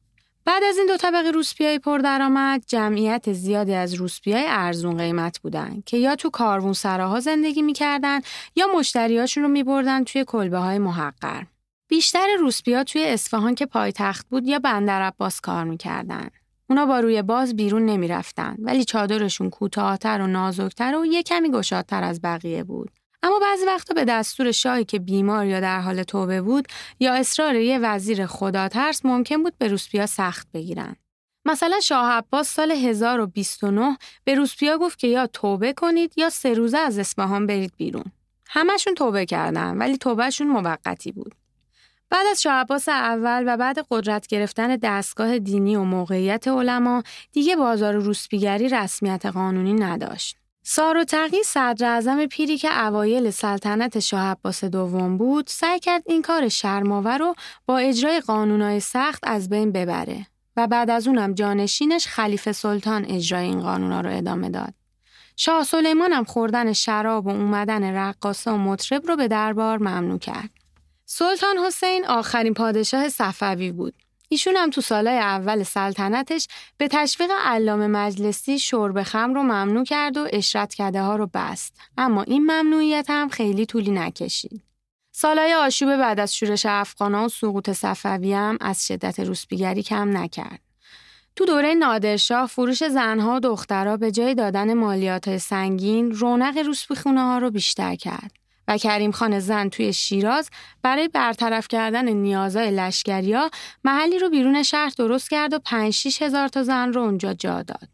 بعد 0.46 0.62
از 0.62 0.78
این 0.78 0.86
دو 0.86 0.96
طبقه 0.96 1.30
روسپیای 1.30 1.78
پردرآمد 1.78 2.64
جمعیت 2.66 3.32
زیادی 3.32 3.74
از 3.74 3.94
روسپیای 3.94 4.44
ارزون 4.46 4.96
قیمت 4.96 5.38
بودن 5.38 5.82
که 5.86 5.96
یا 5.96 6.16
تو 6.16 6.30
کاروون 6.30 6.72
سراها 6.72 7.20
زندگی 7.20 7.62
می‌کردن 7.62 8.20
یا 8.56 8.66
مشتریاشون 8.76 9.42
رو 9.42 9.48
میبردن 9.48 10.04
توی 10.04 10.24
کلبه 10.26 10.58
های 10.58 10.78
محقر. 10.78 11.42
بیشتر 11.88 12.26
روسپیا 12.38 12.84
توی 12.84 13.04
اصفهان 13.04 13.54
که 13.54 13.66
پایتخت 13.66 14.28
بود 14.28 14.46
یا 14.46 14.58
بندر 14.58 15.02
عباس 15.02 15.40
کار 15.40 15.64
می‌کردن. 15.64 16.28
اونا 16.70 16.86
با 16.86 17.00
روی 17.00 17.22
باز 17.22 17.56
بیرون 17.56 17.86
نمی‌رفتن 17.86 18.56
ولی 18.58 18.84
چادرشون 18.84 19.50
کوتاهتر 19.50 20.20
و 20.20 20.26
نازکتر 20.26 20.96
و 20.96 21.06
یه 21.06 21.22
کمی 21.22 21.50
گشادتر 21.50 22.04
از 22.04 22.20
بقیه 22.20 22.64
بود. 22.64 22.90
اما 23.24 23.38
بعضی 23.38 23.64
وقتا 23.66 23.94
به 23.94 24.04
دستور 24.04 24.52
شاهی 24.52 24.84
که 24.84 24.98
بیمار 24.98 25.46
یا 25.46 25.60
در 25.60 25.80
حال 25.80 26.02
توبه 26.02 26.42
بود 26.42 26.68
یا 27.00 27.14
اصرار 27.14 27.54
یه 27.54 27.78
وزیر 27.78 28.26
خدا 28.26 28.68
ترس 28.68 29.04
ممکن 29.04 29.42
بود 29.42 29.58
به 29.58 29.68
روسپیا 29.68 30.06
سخت 30.06 30.48
بگیرن. 30.54 30.96
مثلا 31.44 31.80
شاه 31.80 32.10
عباس 32.10 32.48
سال 32.54 32.70
1029 32.70 33.98
به 34.24 34.34
روسپیا 34.34 34.78
گفت 34.78 34.98
که 34.98 35.06
یا 35.06 35.26
توبه 35.26 35.72
کنید 35.72 36.12
یا 36.16 36.30
سه 36.30 36.54
روزه 36.54 36.78
از 36.78 36.98
اصفهان 36.98 37.46
برید 37.46 37.72
بیرون. 37.76 38.04
همشون 38.46 38.94
توبه 38.94 39.26
کردن 39.26 39.78
ولی 39.78 39.98
توبهشون 39.98 40.46
موقتی 40.46 41.12
بود. 41.12 41.34
بعد 42.10 42.26
از 42.30 42.42
شاه 42.42 42.52
عباس 42.52 42.88
اول 42.88 43.44
و 43.46 43.56
بعد 43.56 43.86
قدرت 43.90 44.26
گرفتن 44.26 44.76
دستگاه 44.76 45.38
دینی 45.38 45.76
و 45.76 45.82
موقعیت 45.84 46.48
علما 46.48 47.02
دیگه 47.32 47.56
بازار 47.56 47.94
روسپیگری 47.94 48.68
رسمیت 48.68 49.26
قانونی 49.26 49.74
نداشت. 49.74 50.43
سار 50.66 50.96
و 50.96 51.04
تقی 51.04 51.42
صدر 51.42 51.86
اعظم 51.86 52.26
پیری 52.26 52.58
که 52.58 52.86
اوایل 52.86 53.30
سلطنت 53.30 53.98
شاه 53.98 54.20
عباس 54.20 54.64
دوم 54.64 55.18
بود 55.18 55.46
سعی 55.48 55.80
کرد 55.80 56.02
این 56.06 56.22
کار 56.22 56.48
شرماور 56.48 57.18
رو 57.18 57.34
با 57.66 57.78
اجرای 57.78 58.20
قانونای 58.20 58.80
سخت 58.80 59.20
از 59.26 59.48
بین 59.48 59.72
ببره 59.72 60.26
و 60.56 60.66
بعد 60.66 60.90
از 60.90 61.08
اونم 61.08 61.34
جانشینش 61.34 62.06
خلیفه 62.06 62.52
سلطان 62.52 63.04
اجرای 63.04 63.44
این 63.44 63.60
قانونا 63.60 64.00
رو 64.00 64.16
ادامه 64.16 64.50
داد. 64.50 64.74
شاه 65.36 65.64
سلیمان 65.64 66.12
هم 66.12 66.24
خوردن 66.24 66.72
شراب 66.72 67.26
و 67.26 67.30
اومدن 67.30 67.96
رقاصه 67.96 68.50
و 68.50 68.56
مطرب 68.56 69.06
رو 69.06 69.16
به 69.16 69.28
دربار 69.28 69.78
ممنوع 69.78 70.18
کرد. 70.18 70.50
سلطان 71.04 71.58
حسین 71.66 72.06
آخرین 72.06 72.54
پادشاه 72.54 73.08
صفوی 73.08 73.72
بود 73.72 73.94
ایشون 74.34 74.56
هم 74.56 74.70
تو 74.70 74.80
سالهای 74.80 75.18
اول 75.18 75.62
سلطنتش 75.62 76.48
به 76.76 76.88
تشویق 76.88 77.30
علامه 77.44 77.86
مجلسی 77.86 78.58
شرب 78.58 79.02
خم 79.02 79.34
رو 79.34 79.42
ممنوع 79.42 79.84
کرد 79.84 80.16
و 80.16 80.28
اشرت 80.32 80.74
کده 80.74 81.02
ها 81.02 81.16
رو 81.16 81.30
بست. 81.34 81.76
اما 81.98 82.22
این 82.22 82.42
ممنوعیت 82.42 83.06
هم 83.08 83.28
خیلی 83.28 83.66
طولی 83.66 83.90
نکشید. 83.90 84.62
سالهای 85.12 85.54
آشوب 85.54 85.96
بعد 85.96 86.20
از 86.20 86.36
شورش 86.36 86.66
افغانا 86.66 87.24
و 87.24 87.28
سقوط 87.28 87.70
صفوی 87.70 88.32
هم 88.32 88.58
از 88.60 88.86
شدت 88.86 89.20
روسپیگری 89.20 89.82
کم 89.82 90.16
نکرد. 90.16 90.60
تو 91.36 91.44
دوره 91.44 91.74
نادرشاه 91.74 92.46
فروش 92.46 92.84
زنها 92.84 93.36
و 93.36 93.40
دخترها 93.40 93.96
به 93.96 94.10
جای 94.10 94.34
دادن 94.34 94.74
مالیات 94.74 95.36
سنگین 95.36 96.12
رونق 96.12 96.58
روسپی 96.58 96.94
خونه 96.94 97.20
ها 97.20 97.38
رو 97.38 97.50
بیشتر 97.50 97.94
کرد. 97.94 98.43
و 98.68 98.78
کریم 98.78 99.10
خان 99.10 99.40
زن 99.40 99.68
توی 99.68 99.92
شیراز 99.92 100.50
برای 100.82 101.08
برطرف 101.08 101.68
کردن 101.68 102.08
نیازهای 102.08 102.70
لشکریا 102.70 103.50
محلی 103.84 104.18
رو 104.18 104.30
بیرون 104.30 104.62
شهر 104.62 104.92
درست 104.98 105.30
کرد 105.30 105.52
و 105.52 105.58
5 105.58 106.06
هزار 106.20 106.48
تا 106.48 106.62
زن 106.62 106.92
رو 106.92 107.00
اونجا 107.00 107.34
جا 107.34 107.62
داد. 107.62 107.88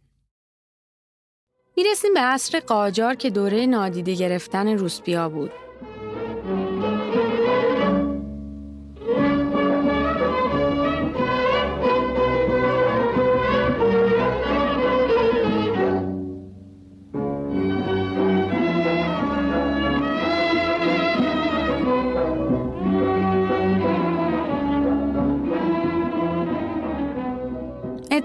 می‌رسیم 1.76 2.14
به 2.14 2.20
عصر 2.20 2.60
قاجار 2.60 3.14
که 3.14 3.30
دوره 3.30 3.66
نادیده 3.66 4.14
گرفتن 4.14 4.68
روسپیا 4.68 5.28
بود. 5.28 5.52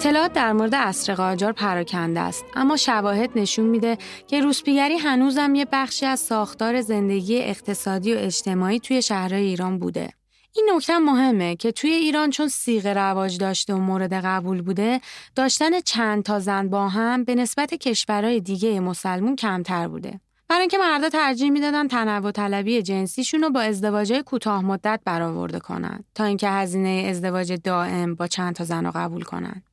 اطلاعات 0.06 0.34
در 0.34 0.54
مورد 0.54 0.76
عصر 0.76 1.16
قاجار 1.16 1.52
پراکنده 1.52 2.20
است. 2.20 2.46
اما 2.56 2.78
شواهد 2.78 3.30
نشون 3.36 3.66
میده 3.66 3.98
که 4.28 4.42
روسپیگری 4.42 4.98
هنوزم 4.98 5.56
یه 5.56 5.66
بخشی 5.72 6.06
از 6.06 6.20
ساختار 6.20 6.82
زندگی 6.82 7.42
اقتصادی 7.42 8.14
و 8.14 8.18
اجتماعی 8.18 8.80
توی 8.80 9.02
شهرهای 9.02 9.44
ایران 9.44 9.80
بوده. 9.80 10.10
این 10.56 10.70
نکته 10.76 10.98
مهمه 10.98 11.56
که 11.56 11.72
توی 11.72 11.90
ایران 11.90 12.30
چون 12.30 12.48
سیغه 12.48 12.94
رواج 12.94 13.38
داشته 13.38 13.74
و 13.74 13.78
مورد 13.78 14.14
قبول 14.14 14.62
بوده 14.62 15.02
داشتن 15.36 15.80
چند 15.80 16.24
تا 16.24 16.40
زن 16.40 16.70
با 16.70 16.90
هم 16.90 17.24
به 17.24 17.36
نسبت 17.36 17.74
کشورهای 17.74 18.40
دیگه 18.40 18.80
مسلمون 18.80 19.36
کمتر 19.36 19.88
بوده. 19.88 20.20
برای 20.48 20.62
اینکه 20.62 20.78
مردا 20.78 21.10
ترجیح 21.10 21.50
می‌دادن 21.50 21.88
تنوع 21.88 22.32
طلبی 22.32 22.82
جنسیشون 22.82 23.42
رو 23.42 23.50
با 23.50 23.62
ازدواجهای 23.62 24.24
کوتاه 24.24 24.66
مدت 24.66 25.00
برآورده 25.06 25.60
کنن 25.60 26.04
تا 26.16 26.24
اینکه 26.24 26.50
هزینه 26.50 27.08
ازدواج 27.10 27.54
دائم 27.54 28.16
با 28.16 28.28
چند 28.28 28.56
تا 28.56 28.64
زن 28.64 28.86
رو 28.86 28.92
قبول 28.96 29.24
کنن. 29.24 29.64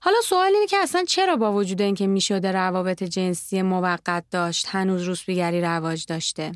حالا 0.00 0.16
سوال 0.24 0.54
اینه 0.54 0.66
که 0.66 0.76
اصلا 0.76 1.04
چرا 1.04 1.36
با 1.36 1.52
وجود 1.52 1.82
اینکه 1.82 2.06
می‌شده 2.06 2.52
روابط 2.52 3.02
جنسی 3.02 3.62
موقت 3.62 4.24
داشت 4.30 4.66
هنوز 4.68 5.02
روسبیگری 5.02 5.60
رواج 5.60 6.06
داشته؟ 6.06 6.52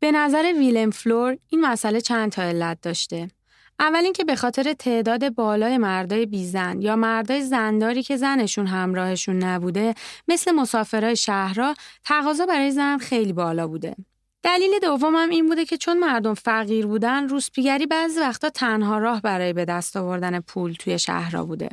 به 0.00 0.12
نظر 0.12 0.52
ویلم 0.58 0.90
فلور 0.90 1.38
این 1.48 1.60
مسئله 1.60 2.00
چند 2.00 2.32
تا 2.32 2.42
علت 2.42 2.80
داشته. 2.82 3.28
اول 3.80 4.04
اینکه 4.04 4.24
به 4.24 4.36
خاطر 4.36 4.72
تعداد 4.72 5.34
بالای 5.34 5.78
مردای 5.78 6.26
بیزن 6.26 6.80
یا 6.80 6.96
مردای 6.96 7.42
زنداری 7.42 8.02
که 8.02 8.16
زنشون 8.16 8.66
همراهشون 8.66 9.36
نبوده 9.36 9.94
مثل 10.28 10.52
مسافرای 10.52 11.16
شهرها 11.16 11.74
تقاضا 12.04 12.46
برای 12.46 12.70
زن 12.70 12.98
خیلی 12.98 13.32
بالا 13.32 13.68
بوده. 13.68 13.96
دلیل 14.42 14.78
دومم 14.82 15.30
این 15.30 15.46
بوده 15.48 15.64
که 15.64 15.76
چون 15.76 15.98
مردم 15.98 16.34
فقیر 16.34 16.86
بودن 16.86 17.28
روسپیگری 17.28 17.86
بعضی 17.86 18.20
وقتا 18.20 18.50
تنها 18.50 18.98
راه 18.98 19.22
برای 19.22 19.52
به 19.52 19.64
دست 19.64 19.96
آوردن 19.96 20.40
پول 20.40 20.72
توی 20.72 20.98
شهرها 20.98 21.44
بوده. 21.44 21.68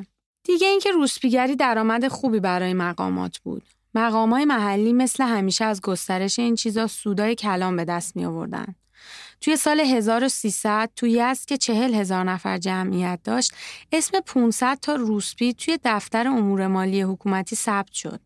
دیگه 0.45 0.67
اینکه 0.67 0.91
روسپیگری 0.91 1.55
درآمد 1.55 2.07
خوبی 2.07 2.39
برای 2.39 2.73
مقامات 2.73 3.37
بود. 3.37 3.63
مقامای 3.95 4.45
محلی 4.45 4.93
مثل 4.93 5.23
همیشه 5.23 5.65
از 5.65 5.81
گسترش 5.81 6.39
این 6.39 6.55
چیزا 6.55 6.87
سودای 6.87 7.35
کلام 7.35 7.75
به 7.75 7.85
دست 7.85 8.15
می 8.15 8.25
آوردن. 8.25 8.75
توی 9.41 9.57
سال 9.57 9.79
1300 9.79 10.89
توی 10.95 11.21
از 11.21 11.45
که 11.45 11.57
چهل 11.57 11.93
هزار 11.93 12.23
نفر 12.23 12.57
جمعیت 12.57 13.19
داشت 13.23 13.53
اسم 13.91 14.19
500 14.19 14.77
تا 14.81 14.95
روسپی 14.95 15.53
توی 15.53 15.79
دفتر 15.83 16.27
امور 16.27 16.67
مالی 16.67 17.01
حکومتی 17.01 17.55
ثبت 17.55 17.91
شد. 17.91 18.19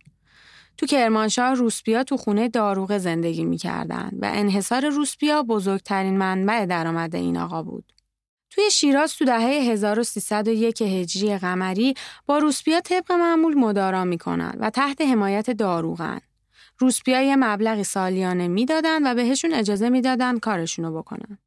تو 0.77 0.85
کرمانشاه 0.85 1.53
روسپیا 1.53 2.03
تو 2.03 2.17
خونه 2.17 2.49
داروغه 2.49 2.97
زندگی 2.97 3.45
می‌کردند 3.45 4.17
و 4.21 4.29
انحصار 4.33 4.89
روسپیا 4.89 5.43
بزرگترین 5.43 6.17
منبع 6.17 6.65
درآمد 6.65 7.15
این 7.15 7.37
آقا 7.37 7.63
بود. 7.63 7.93
توی 8.49 8.71
شیراز 8.71 9.15
تو 9.15 9.25
دهه 9.25 9.39
1301 9.39 10.81
هجری 10.81 11.37
قمری 11.37 11.93
با 12.25 12.37
روسپیا 12.37 12.81
طبق 12.81 13.11
معمول 13.11 13.53
مدارا 13.53 14.03
می‌کنن 14.03 14.53
و 14.59 14.69
تحت 14.69 15.01
حمایت 15.01 15.49
داروغن. 15.51 16.21
روسپیا 16.77 17.21
یه 17.21 17.35
مبلغی 17.35 17.83
سالیانه 17.83 18.47
می‌دادن 18.47 19.11
و 19.11 19.15
بهشون 19.15 19.53
اجازه 19.53 19.89
می‌دادن 19.89 20.39
کارشونو 20.39 20.97
بکنن. 20.97 21.37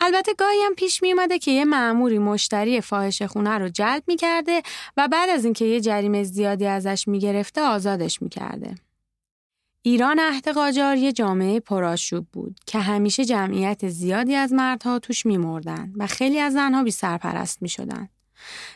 البته 0.00 0.34
گاهی 0.34 0.62
هم 0.62 0.74
پیش 0.74 1.02
می 1.02 1.12
اومده 1.12 1.38
که 1.38 1.50
یه 1.50 1.64
معموری 1.64 2.18
مشتری 2.18 2.80
فاحش 2.80 3.22
خونه 3.22 3.58
رو 3.58 3.68
جلب 3.68 4.02
می‌کرده 4.06 4.62
و 4.96 5.08
بعد 5.08 5.30
از 5.30 5.44
اینکه 5.44 5.64
یه 5.64 5.80
جریمه 5.80 6.22
زیادی 6.22 6.66
ازش 6.66 7.08
می‌گرفته 7.08 7.60
آزادش 7.60 8.22
می‌کرده. 8.22 8.74
ایران 9.84 10.18
عهد 10.18 10.48
قاجار 10.48 10.96
یه 10.96 11.12
جامعه 11.12 11.60
پرآشوب 11.60 12.26
بود 12.32 12.60
که 12.66 12.78
همیشه 12.78 13.24
جمعیت 13.24 13.88
زیادی 13.88 14.34
از 14.34 14.52
مردها 14.52 14.98
توش 14.98 15.26
میمردن 15.26 15.92
و 15.96 16.06
خیلی 16.06 16.38
از 16.38 16.52
زنها 16.52 16.82
بی 16.82 16.90
سرپرست 16.90 17.62
می 17.62 17.68
شدن. 17.68 18.08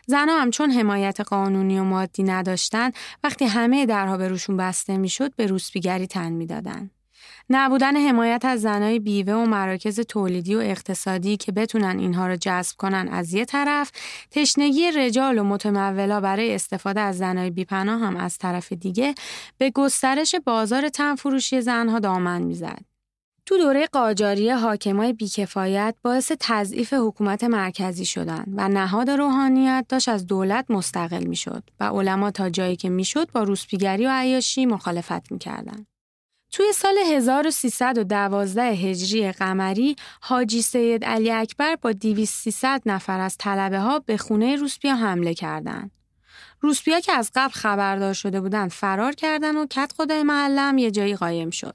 زنها 0.06 0.40
هم 0.40 0.50
چون 0.50 0.70
حمایت 0.70 1.20
قانونی 1.20 1.78
و 1.78 1.84
مادی 1.84 2.22
نداشتن 2.22 2.90
وقتی 3.24 3.44
همه 3.44 3.86
درها 3.86 4.16
به 4.16 4.28
روشون 4.28 4.56
بسته 4.56 4.96
می‌شد 4.96 5.34
به 5.34 5.46
روسپیگری 5.46 6.06
تن 6.06 6.32
می‌دادن. 6.32 6.90
نبودن 7.50 7.96
حمایت 7.96 8.44
از 8.44 8.60
زنای 8.60 8.98
بیوه 8.98 9.34
و 9.34 9.46
مراکز 9.46 10.00
تولیدی 10.00 10.54
و 10.54 10.58
اقتصادی 10.58 11.36
که 11.36 11.52
بتونن 11.52 11.98
اینها 11.98 12.26
رو 12.26 12.36
جذب 12.36 12.76
کنن 12.76 13.08
از 13.08 13.34
یه 13.34 13.44
طرف، 13.44 13.92
تشنگی 14.30 14.90
رجال 14.90 15.38
و 15.38 15.44
متمولا 15.44 16.20
برای 16.20 16.54
استفاده 16.54 17.00
از 17.00 17.18
زنای 17.18 17.50
بیپناه 17.50 18.00
هم 18.00 18.16
از 18.16 18.38
طرف 18.38 18.72
دیگه 18.72 19.14
به 19.58 19.70
گسترش 19.70 20.34
بازار 20.34 20.88
تنفروشی 20.88 21.60
زنها 21.60 21.98
دامن 21.98 22.42
می‌زد. 22.42 22.78
تو 23.46 23.58
دوره 23.58 23.86
قاجاری 23.86 24.50
حاکمای 24.50 25.12
بیکفایت 25.12 25.94
باعث 26.02 26.32
تضعیف 26.40 26.92
حکومت 26.92 27.44
مرکزی 27.44 28.04
شدن 28.04 28.44
و 28.56 28.68
نهاد 28.68 29.10
روحانیت 29.10 29.86
داشت 29.88 30.08
از 30.08 30.26
دولت 30.26 30.70
مستقل 30.70 31.24
می‌شد 31.24 31.62
و 31.80 31.84
علما 31.84 32.30
تا 32.30 32.50
جایی 32.50 32.76
که 32.76 32.88
می‌شد 32.88 33.32
با 33.32 33.42
روسپیگری 33.42 34.06
و 34.06 34.10
عیاشی 34.10 34.66
مخالفت 34.66 35.32
می‌کردند. 35.32 35.86
توی 36.52 36.72
سال 36.72 36.98
1312 36.98 38.62
هجری 38.62 39.32
قمری 39.32 39.96
حاجی 40.20 40.62
سید 40.62 41.04
علی 41.04 41.30
اکبر 41.30 41.76
با 41.76 41.92
2300 41.92 42.82
نفر 42.86 43.20
از 43.20 43.36
طلبه 43.38 43.78
ها 43.78 43.98
به 43.98 44.16
خونه 44.16 44.56
روسپیا 44.56 44.96
حمله 44.96 45.34
کردند. 45.34 45.90
روسپیا 46.60 47.00
که 47.00 47.12
از 47.12 47.30
قبل 47.34 47.52
خبردار 47.52 48.12
شده 48.12 48.40
بودند 48.40 48.70
فرار 48.70 49.12
کردند 49.12 49.56
و 49.56 49.66
کت 49.66 49.92
خدای 49.96 50.22
محلم 50.22 50.78
یه 50.78 50.90
جایی 50.90 51.16
قایم 51.16 51.50
شد. 51.50 51.74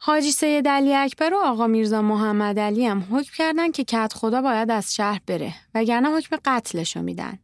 حاجی 0.00 0.30
سید 0.30 0.68
علی 0.68 0.94
اکبر 0.94 1.34
و 1.34 1.36
آقا 1.36 1.66
میرزا 1.66 2.02
محمد 2.02 2.58
علی 2.58 2.86
هم 2.86 3.06
حکم 3.10 3.32
کردند 3.36 3.72
که 3.72 3.84
کت 3.84 4.12
خدا 4.16 4.42
باید 4.42 4.70
از 4.70 4.94
شهر 4.94 5.20
بره 5.26 5.54
وگرنه 5.74 6.16
حکم 6.16 6.36
قتلشو 6.44 7.02
میدن. 7.02 7.38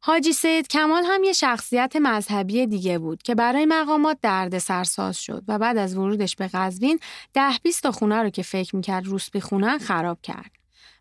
حاجی 0.00 0.32
سید 0.32 0.68
کمال 0.68 1.04
هم 1.06 1.24
یه 1.24 1.32
شخصیت 1.32 1.96
مذهبی 1.96 2.66
دیگه 2.66 2.98
بود 2.98 3.22
که 3.22 3.34
برای 3.34 3.66
مقامات 3.66 4.18
درد 4.22 4.58
سرساز 4.58 5.16
شد 5.16 5.42
و 5.48 5.58
بعد 5.58 5.78
از 5.78 5.96
ورودش 5.96 6.36
به 6.36 6.48
قزوین 6.48 6.98
ده 7.34 7.50
بیست 7.62 7.82
تا 7.82 7.92
خونه 7.92 8.22
رو 8.22 8.30
که 8.30 8.42
فکر 8.42 8.76
می‌کرد 8.76 9.06
روسبی 9.06 9.40
خونه 9.40 9.78
خراب 9.78 10.18
کرد. 10.22 10.50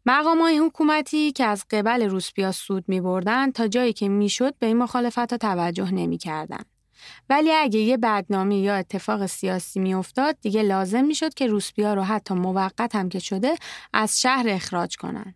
مقامات 0.05 0.53
حکومتی 0.62 1.31
که 1.31 1.45
از 1.45 1.65
قبل 1.71 2.10
روسبیا 2.10 2.51
سود 2.51 2.83
می 2.88 3.01
بردن 3.01 3.51
تا 3.51 3.67
جایی 3.67 3.93
که 3.93 4.10
می‌شد 4.10 4.55
به 4.60 4.67
این 4.67 4.77
مخالفت 4.77 5.31
ها 5.31 5.38
توجه 5.38 5.91
نمی‌کردند. 5.91 6.65
ولی 7.29 7.51
اگه 7.51 7.79
یه 7.79 7.97
بدنامی 7.97 8.60
یا 8.60 8.75
اتفاق 8.75 9.25
سیاسی 9.25 9.79
میافتاد 9.79 10.38
دیگه 10.41 10.62
لازم 10.63 11.05
می‌شد 11.05 11.33
که 11.33 11.47
روسبیا 11.47 11.93
رو 11.93 12.03
حتی 12.03 12.33
موقت 12.33 12.95
هم 12.95 13.10
که 13.10 13.19
شده 13.19 13.55
از 13.93 14.21
شهر 14.21 14.45
اخراج 14.49 14.97
کنن. 14.97 15.36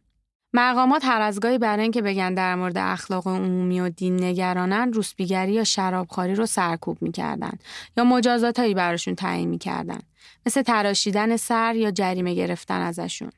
مقامات 0.53 1.05
هر 1.05 1.21
از 1.21 1.39
گاهی 1.39 1.57
برای 1.57 1.83
اینکه 1.83 2.01
بگن 2.01 2.33
در 2.33 2.55
مورد 2.55 2.77
اخلاق 2.77 3.27
عمومی 3.27 3.79
و 3.79 3.89
دین 3.89 4.23
نگرانن 4.23 4.93
روسبیگری 4.93 5.53
یا 5.53 5.63
شرابخواری 5.63 6.35
رو 6.35 6.45
سرکوب 6.45 7.01
می‌کردن 7.01 7.51
یا 7.97 8.03
مجازاتهایی 8.03 8.73
براشون 8.73 9.15
تعیین 9.15 9.49
می‌کردن 9.49 9.99
مثل 10.45 10.61
تراشیدن 10.61 11.37
سر 11.37 11.75
یا 11.75 11.91
جریمه 11.91 12.33
گرفتن 12.33 12.81
ازشون. 12.81 13.31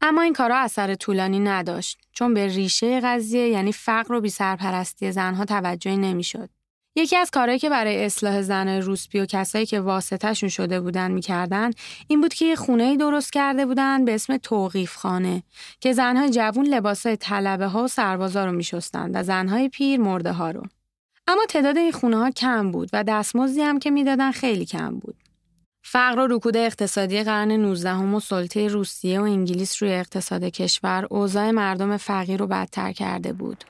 اما 0.00 0.22
این 0.22 0.32
کارا 0.32 0.58
اثر 0.58 0.94
طولانی 0.94 1.38
نداشت 1.38 1.98
چون 2.12 2.34
به 2.34 2.46
ریشه 2.46 3.00
قضیه 3.00 3.48
یعنی 3.48 3.72
فقر 3.72 4.14
و 4.14 4.20
بیسرپرستی 4.20 5.12
زنها 5.12 5.44
توجهی 5.44 5.96
نمی‌شد. 5.96 6.50
یکی 6.96 7.16
از 7.16 7.30
کارهایی 7.30 7.58
که 7.58 7.70
برای 7.70 8.04
اصلاح 8.04 8.42
زنای 8.42 8.80
روسپی 8.80 9.20
و 9.20 9.26
کسایی 9.26 9.66
که 9.66 9.80
واسطهشون 9.80 10.48
شده 10.48 10.80
بودن 10.80 11.10
می‌کردن 11.10 11.70
این 12.08 12.20
بود 12.20 12.34
که 12.34 12.44
یه 12.44 12.56
خونه 12.56 12.96
درست 12.96 13.32
کرده 13.32 13.66
بودن 13.66 14.04
به 14.04 14.14
اسم 14.14 14.36
توقیف 14.36 14.96
خانه 14.96 15.42
که 15.80 15.92
زنهای 15.92 16.30
جوون 16.30 16.66
لباسای 16.66 17.16
طلبه 17.16 17.66
ها 17.66 17.84
و 17.84 17.88
سربازا 17.88 18.44
رو 18.44 18.52
میشستن 18.52 19.10
و 19.14 19.22
زنهای 19.22 19.68
پیر 19.68 20.00
مرده 20.00 20.32
ها 20.32 20.50
رو. 20.50 20.62
اما 21.26 21.42
تعداد 21.48 21.76
این 21.76 21.92
خونه 21.92 22.16
ها 22.16 22.30
کم 22.30 22.70
بود 22.70 22.90
و 22.92 23.04
دستمزدی 23.04 23.60
هم 23.60 23.78
که 23.78 23.90
می‌دادن 23.90 24.32
خیلی 24.32 24.64
کم 24.64 24.98
بود. 24.98 25.14
فقر 25.84 26.18
و 26.18 26.26
رکود 26.26 26.56
اقتصادی 26.56 27.22
قرن 27.22 27.52
19 27.52 27.94
و 27.94 28.20
سلطه 28.20 28.68
روسیه 28.68 29.20
و 29.20 29.22
انگلیس 29.22 29.82
روی 29.82 29.92
اقتصاد 29.92 30.44
کشور 30.44 31.06
اوضاع 31.10 31.50
مردم 31.50 31.96
فقیر 31.96 32.40
رو 32.40 32.46
بدتر 32.46 32.92
کرده 32.92 33.32
بود. 33.32 33.64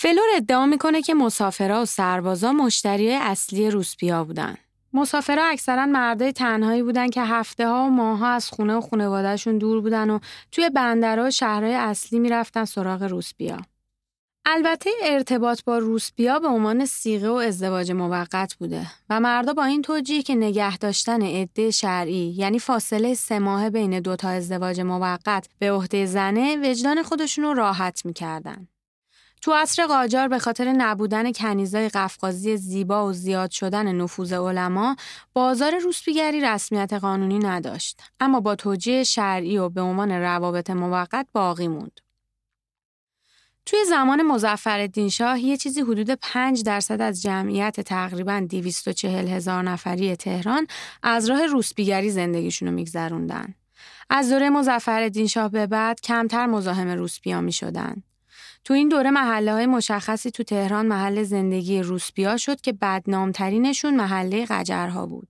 فلور 0.00 0.26
ادعا 0.34 0.66
می‌کنه 0.66 1.02
که 1.02 1.14
مسافرها 1.14 1.82
و 1.82 1.84
سربازا 1.84 2.52
مشتری 2.52 3.12
اصلی 3.12 3.70
روسپیا 3.70 4.24
بودن. 4.24 4.56
مسافرها 4.92 5.44
اکثرا 5.44 5.86
مردای 5.86 6.32
تنهایی 6.32 6.82
بودن 6.82 7.10
که 7.10 7.22
هفته 7.22 7.68
ها 7.68 7.84
و 7.84 7.90
ماه 7.90 8.24
از 8.24 8.48
خونه 8.50 8.74
و 8.74 8.80
خانوادهشون 8.80 9.58
دور 9.58 9.80
بودن 9.80 10.10
و 10.10 10.18
توی 10.52 10.70
بندرها 10.70 11.26
و 11.26 11.30
شهرهای 11.30 11.74
اصلی 11.74 12.18
می‌رفتن 12.18 12.64
سراغ 12.64 13.02
روسپیا. 13.02 13.58
البته 14.46 14.90
ارتباط 15.02 15.64
با 15.64 15.78
روسپیا 15.78 16.38
به 16.38 16.48
عنوان 16.48 16.84
سیغه 16.84 17.28
و 17.28 17.34
ازدواج 17.34 17.92
موقت 17.92 18.54
بوده 18.54 18.86
و 19.10 19.20
مردا 19.20 19.52
با 19.52 19.64
این 19.64 19.82
توجیه 19.82 20.22
که 20.22 20.34
نگه 20.34 20.78
داشتن 20.78 21.22
عده 21.22 21.70
شرعی 21.70 22.34
یعنی 22.36 22.58
فاصله 22.58 23.14
سه 23.14 23.38
ماه 23.38 23.70
بین 23.70 24.00
دوتا 24.00 24.28
ازدواج 24.28 24.80
موقت 24.80 25.48
به 25.58 25.72
عهده 25.72 26.06
زنه 26.06 26.70
وجدان 26.70 27.02
خودشون 27.02 27.44
رو 27.44 27.54
راحت 27.54 28.06
می‌کردن. 28.06 28.68
تو 29.42 29.52
عصر 29.52 29.86
قاجار 29.86 30.28
به 30.28 30.38
خاطر 30.38 30.72
نبودن 30.72 31.32
کنیزای 31.32 31.88
قفقازی 31.88 32.56
زیبا 32.56 33.06
و 33.06 33.12
زیاد 33.12 33.50
شدن 33.50 33.92
نفوذ 33.92 34.32
علما 34.32 34.96
بازار 35.32 35.78
روسپیگری 35.78 36.40
رسمیت 36.40 36.92
قانونی 36.92 37.38
نداشت 37.38 38.00
اما 38.20 38.40
با 38.40 38.54
توجیه 38.54 39.04
شرعی 39.04 39.58
و 39.58 39.68
به 39.68 39.80
عنوان 39.80 40.12
روابط 40.12 40.70
موقت 40.70 41.26
باقی 41.32 41.68
موند 41.68 42.00
توی 43.68 43.84
زمان 43.84 44.22
مزفر 44.22 45.08
شاه 45.10 45.40
یه 45.40 45.56
چیزی 45.56 45.80
حدود 45.80 46.10
5 46.10 46.62
درصد 46.62 47.00
از 47.00 47.22
جمعیت 47.22 47.80
تقریبا 47.80 48.46
240 48.50 49.28
هزار 49.28 49.62
نفری 49.62 50.16
تهران 50.16 50.66
از 51.02 51.30
راه 51.30 51.46
روسپیگری 51.46 52.10
زندگیشون 52.10 52.68
رو 52.68 52.74
میگذروندن. 52.74 53.54
از 54.10 54.30
دوره 54.30 54.50
مزفر 54.50 55.10
شاه 55.30 55.48
به 55.48 55.66
بعد 55.66 56.00
کمتر 56.00 56.46
مزاحم 56.46 56.88
روسپیا 56.88 57.40
می 57.40 57.52
شدن. 57.52 58.02
تو 58.64 58.74
این 58.74 58.88
دوره 58.88 59.10
محله 59.10 59.52
های 59.52 59.66
مشخصی 59.66 60.30
تو 60.30 60.42
تهران 60.42 60.86
محل 60.86 61.22
زندگی 61.22 61.82
روسپیا 61.82 62.36
شد 62.36 62.60
که 62.60 62.72
بدنامترینشون 62.72 63.96
محله 63.96 64.44
قجرها 64.44 65.06
بود. 65.06 65.28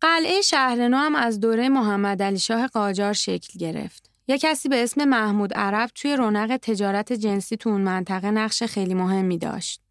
قلعه 0.00 0.40
شهرنو 0.40 0.96
هم 0.96 1.14
از 1.14 1.40
دوره 1.40 1.68
محمد 1.68 2.22
علی 2.22 2.38
شاه 2.38 2.66
قاجار 2.66 3.12
شکل 3.12 3.58
گرفت. 3.58 4.10
یک 4.28 4.40
کسی 4.40 4.68
به 4.68 4.82
اسم 4.82 5.04
محمود 5.04 5.54
عرب 5.54 5.90
توی 5.94 6.16
رونق 6.16 6.56
تجارت 6.56 7.12
جنسی 7.12 7.56
تو 7.56 7.70
اون 7.70 7.80
منطقه 7.80 8.30
نقش 8.30 8.62
خیلی 8.62 8.94
مهمی 8.94 9.38
داشت. 9.38 9.82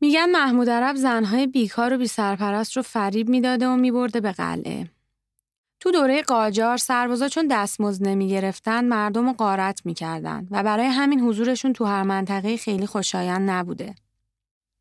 میگن 0.00 0.30
محمود 0.30 0.70
عرب 0.70 0.96
زنهای 0.96 1.46
بیکار 1.46 1.92
و 1.92 1.98
بی 1.98 2.06
سرپرست 2.06 2.76
رو 2.76 2.82
فریب 2.82 3.28
می‌داده 3.28 3.68
و 3.68 3.76
میبرده 3.76 4.20
به 4.20 4.32
قلعه. 4.32 4.90
تو 5.80 5.90
دوره 5.90 6.22
قاجار 6.22 6.76
سربازا 6.76 7.28
چون 7.28 7.46
دستمزد 7.50 8.08
نمی 8.08 8.28
گرفتن 8.28 8.84
مردم 8.84 9.26
رو 9.26 9.32
غارت 9.32 9.86
می‌کردن 9.86 10.48
و 10.50 10.62
برای 10.62 10.86
همین 10.86 11.20
حضورشون 11.20 11.72
تو 11.72 11.84
هر 11.84 12.02
منطقه 12.02 12.56
خیلی 12.56 12.86
خوشایند 12.86 13.50
نبوده. 13.50 13.94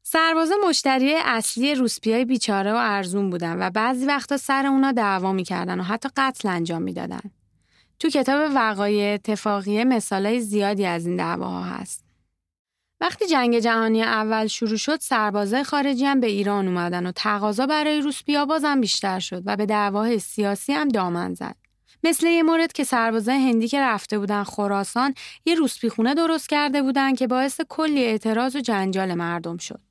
سربازا 0.03 0.55
مشتری 0.67 1.15
اصلی 1.15 1.75
روسپیای 1.75 2.25
بیچاره 2.25 2.73
و 2.73 2.77
ارزون 2.79 3.29
بودن 3.29 3.67
و 3.67 3.69
بعضی 3.69 4.05
وقتا 4.05 4.37
سر 4.37 4.65
اونا 4.65 4.91
دعوا 4.91 5.31
می‌کردن 5.31 5.79
و 5.79 5.83
حتی 5.83 6.09
قتل 6.17 6.49
انجام 6.49 6.81
می‌دادن. 6.81 7.21
تو 7.99 8.09
کتاب 8.09 8.51
وقایع 8.55 9.13
اتفاقیه 9.13 9.83
مثالای 9.83 10.41
زیادی 10.41 10.85
از 10.85 11.05
این 11.05 11.15
دعواها 11.15 11.63
هست. 11.63 12.08
وقتی 13.01 13.27
جنگ 13.27 13.59
جهانی 13.59 14.03
اول 14.03 14.47
شروع 14.47 14.77
شد 14.77 14.99
سربازای 15.01 15.63
خارجی 15.63 16.05
هم 16.05 16.19
به 16.19 16.27
ایران 16.27 16.67
اومدن 16.67 17.05
و 17.05 17.11
تقاضا 17.11 17.65
برای 17.65 18.01
روسپیا 18.01 18.45
بازم 18.45 18.81
بیشتر 18.81 19.19
شد 19.19 19.43
و 19.45 19.55
به 19.55 19.65
دعوای 19.65 20.19
سیاسی 20.19 20.73
هم 20.73 20.87
دامن 20.87 21.33
زد. 21.33 21.55
مثل 22.03 22.27
یه 22.27 22.43
مورد 22.43 22.71
که 22.71 22.83
سربازای 22.83 23.49
هندی 23.49 23.67
که 23.67 23.81
رفته 23.81 24.19
بودن 24.19 24.43
خراسان 24.43 25.13
یه 25.45 25.55
روسپی 25.55 25.89
خونه 25.89 26.13
درست 26.13 26.49
کرده 26.49 26.81
بودن 26.81 27.15
که 27.15 27.27
باعث 27.27 27.61
کلی 27.69 28.03
اعتراض 28.03 28.55
و 28.55 28.59
جنجال 28.59 29.13
مردم 29.13 29.57
شد. 29.57 29.81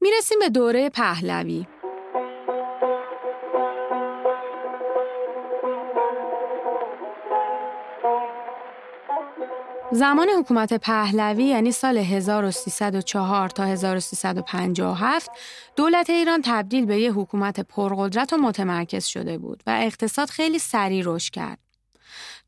می‌رسیم 0.00 0.38
به 0.38 0.48
دوره 0.48 0.90
پهلوی. 0.90 1.66
زمان 9.92 10.28
حکومت 10.38 10.74
پهلوی 10.74 11.44
یعنی 11.44 11.72
سال 11.72 11.98
1304 11.98 13.48
تا 13.48 13.64
1357 13.64 15.30
دولت 15.76 16.10
ایران 16.10 16.42
تبدیل 16.44 16.86
به 16.86 17.00
یک 17.00 17.12
حکومت 17.16 17.60
پرقدرت 17.60 18.32
و 18.32 18.36
متمرکز 18.36 19.04
شده 19.04 19.38
بود 19.38 19.62
و 19.66 19.78
اقتصاد 19.82 20.30
خیلی 20.30 20.58
سریع 20.58 21.02
رشد 21.06 21.32
کرد. 21.32 21.58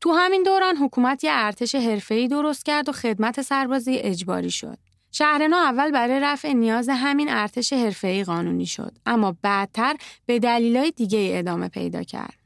تو 0.01 0.11
همین 0.11 0.43
دوران 0.43 0.77
حکومت 0.77 1.23
یه 1.23 1.31
ارتش 1.33 1.75
حرفه‌ای 1.75 2.27
درست 2.27 2.65
کرد 2.65 2.89
و 2.89 2.91
خدمت 2.91 3.41
سربازی 3.41 3.97
اجباری 3.97 4.51
شد. 4.51 4.77
شهرنو 5.11 5.55
اول 5.55 5.91
برای 5.91 6.19
رفع 6.19 6.51
نیاز 6.51 6.89
همین 6.89 7.29
ارتش 7.29 7.73
حرفه‌ای 7.73 8.23
قانونی 8.23 8.65
شد 8.65 8.97
اما 9.05 9.35
بعدتر 9.41 9.95
به 10.25 10.39
دلیلای 10.39 10.91
دیگه 10.91 11.31
ادامه 11.33 11.67
پیدا 11.67 12.03
کرد. 12.03 12.40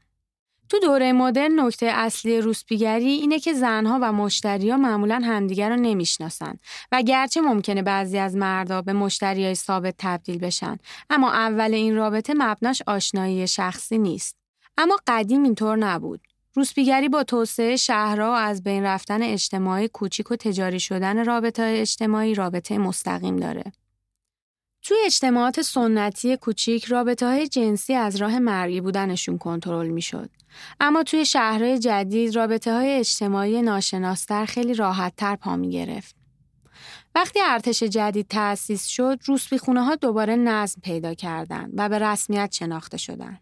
تو 0.68 0.78
دوره 0.78 1.12
مدرن 1.12 1.60
نکته 1.60 1.86
اصلی 1.86 2.40
روسپیگری 2.40 3.08
اینه 3.08 3.40
که 3.40 3.52
زنها 3.52 3.98
و 4.02 4.12
مشتریا 4.12 4.76
معمولا 4.76 5.22
همدیگر 5.24 5.70
رو 5.70 5.76
نمی‌شناسن 5.76 6.58
و 6.92 7.02
گرچه 7.02 7.40
ممکنه 7.40 7.82
بعضی 7.82 8.18
از 8.18 8.36
مردا 8.36 8.82
به 8.82 8.92
مشتریای 8.92 9.54
ثابت 9.54 9.94
تبدیل 9.98 10.38
بشن 10.38 10.78
اما 11.10 11.32
اول 11.32 11.74
این 11.74 11.96
رابطه 11.96 12.34
مبناش 12.36 12.82
آشنایی 12.86 13.48
شخصی 13.48 13.98
نیست. 13.98 14.36
اما 14.78 14.96
قدیم 15.06 15.42
اینطور 15.42 15.76
نبود. 15.76 16.20
روسپیگری 16.54 17.08
با 17.08 17.24
توسعه 17.24 17.76
شهرها 17.76 18.30
و 18.30 18.34
از 18.34 18.62
بین 18.62 18.82
رفتن 18.82 19.22
اجتماعی 19.22 19.88
کوچیک 19.88 20.30
و 20.30 20.36
تجاری 20.36 20.80
شدن 20.80 21.24
رابطه 21.24 21.62
اجتماعی 21.62 22.34
رابطه 22.34 22.78
مستقیم 22.78 23.36
داره. 23.36 23.72
توی 24.82 24.96
اجتماعات 25.06 25.62
سنتی 25.62 26.36
کوچیک 26.36 26.84
رابطه 26.84 27.26
های 27.26 27.48
جنسی 27.48 27.94
از 27.94 28.16
راه 28.16 28.38
مرگی 28.38 28.80
بودنشون 28.80 29.38
کنترل 29.38 29.88
می‌شد. 29.88 30.30
اما 30.80 31.02
توی 31.02 31.24
شهرهای 31.24 31.78
جدید 31.78 32.36
رابطه 32.36 32.72
های 32.72 32.92
اجتماعی 32.92 33.62
ناشناستر 33.62 34.44
خیلی 34.44 34.74
راحتتر 34.74 35.36
پا 35.36 35.56
می 35.56 35.70
گرفت. 35.70 36.16
وقتی 37.14 37.40
ارتش 37.44 37.82
جدید 37.82 38.28
تأسیس 38.28 38.86
شد، 38.86 39.18
خونه 39.60 39.84
ها 39.84 39.94
دوباره 39.94 40.36
نظم 40.36 40.80
پیدا 40.80 41.14
کردند 41.14 41.72
و 41.76 41.88
به 41.88 41.98
رسمیت 41.98 42.52
شناخته 42.52 42.96
شدند. 42.96 43.40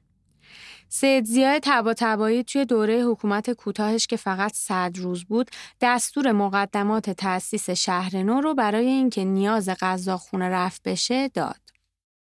سید 0.88 1.24
زیای 1.24 1.60
تبا 1.62 1.94
تبایی 1.94 2.44
توی 2.44 2.64
دوره 2.64 3.02
حکومت 3.02 3.50
کوتاهش 3.50 4.06
که 4.06 4.16
فقط 4.16 4.52
صد 4.54 4.92
روز 4.96 5.24
بود 5.24 5.50
دستور 5.80 6.32
مقدمات 6.32 7.10
تأسیس 7.10 7.70
شهر 7.70 8.22
نو 8.22 8.40
رو 8.40 8.54
برای 8.54 8.86
اینکه 8.86 9.24
نیاز 9.24 9.68
غذا 9.68 10.16
خونه 10.16 10.48
رفت 10.48 10.82
بشه 10.82 11.28
داد. 11.28 11.73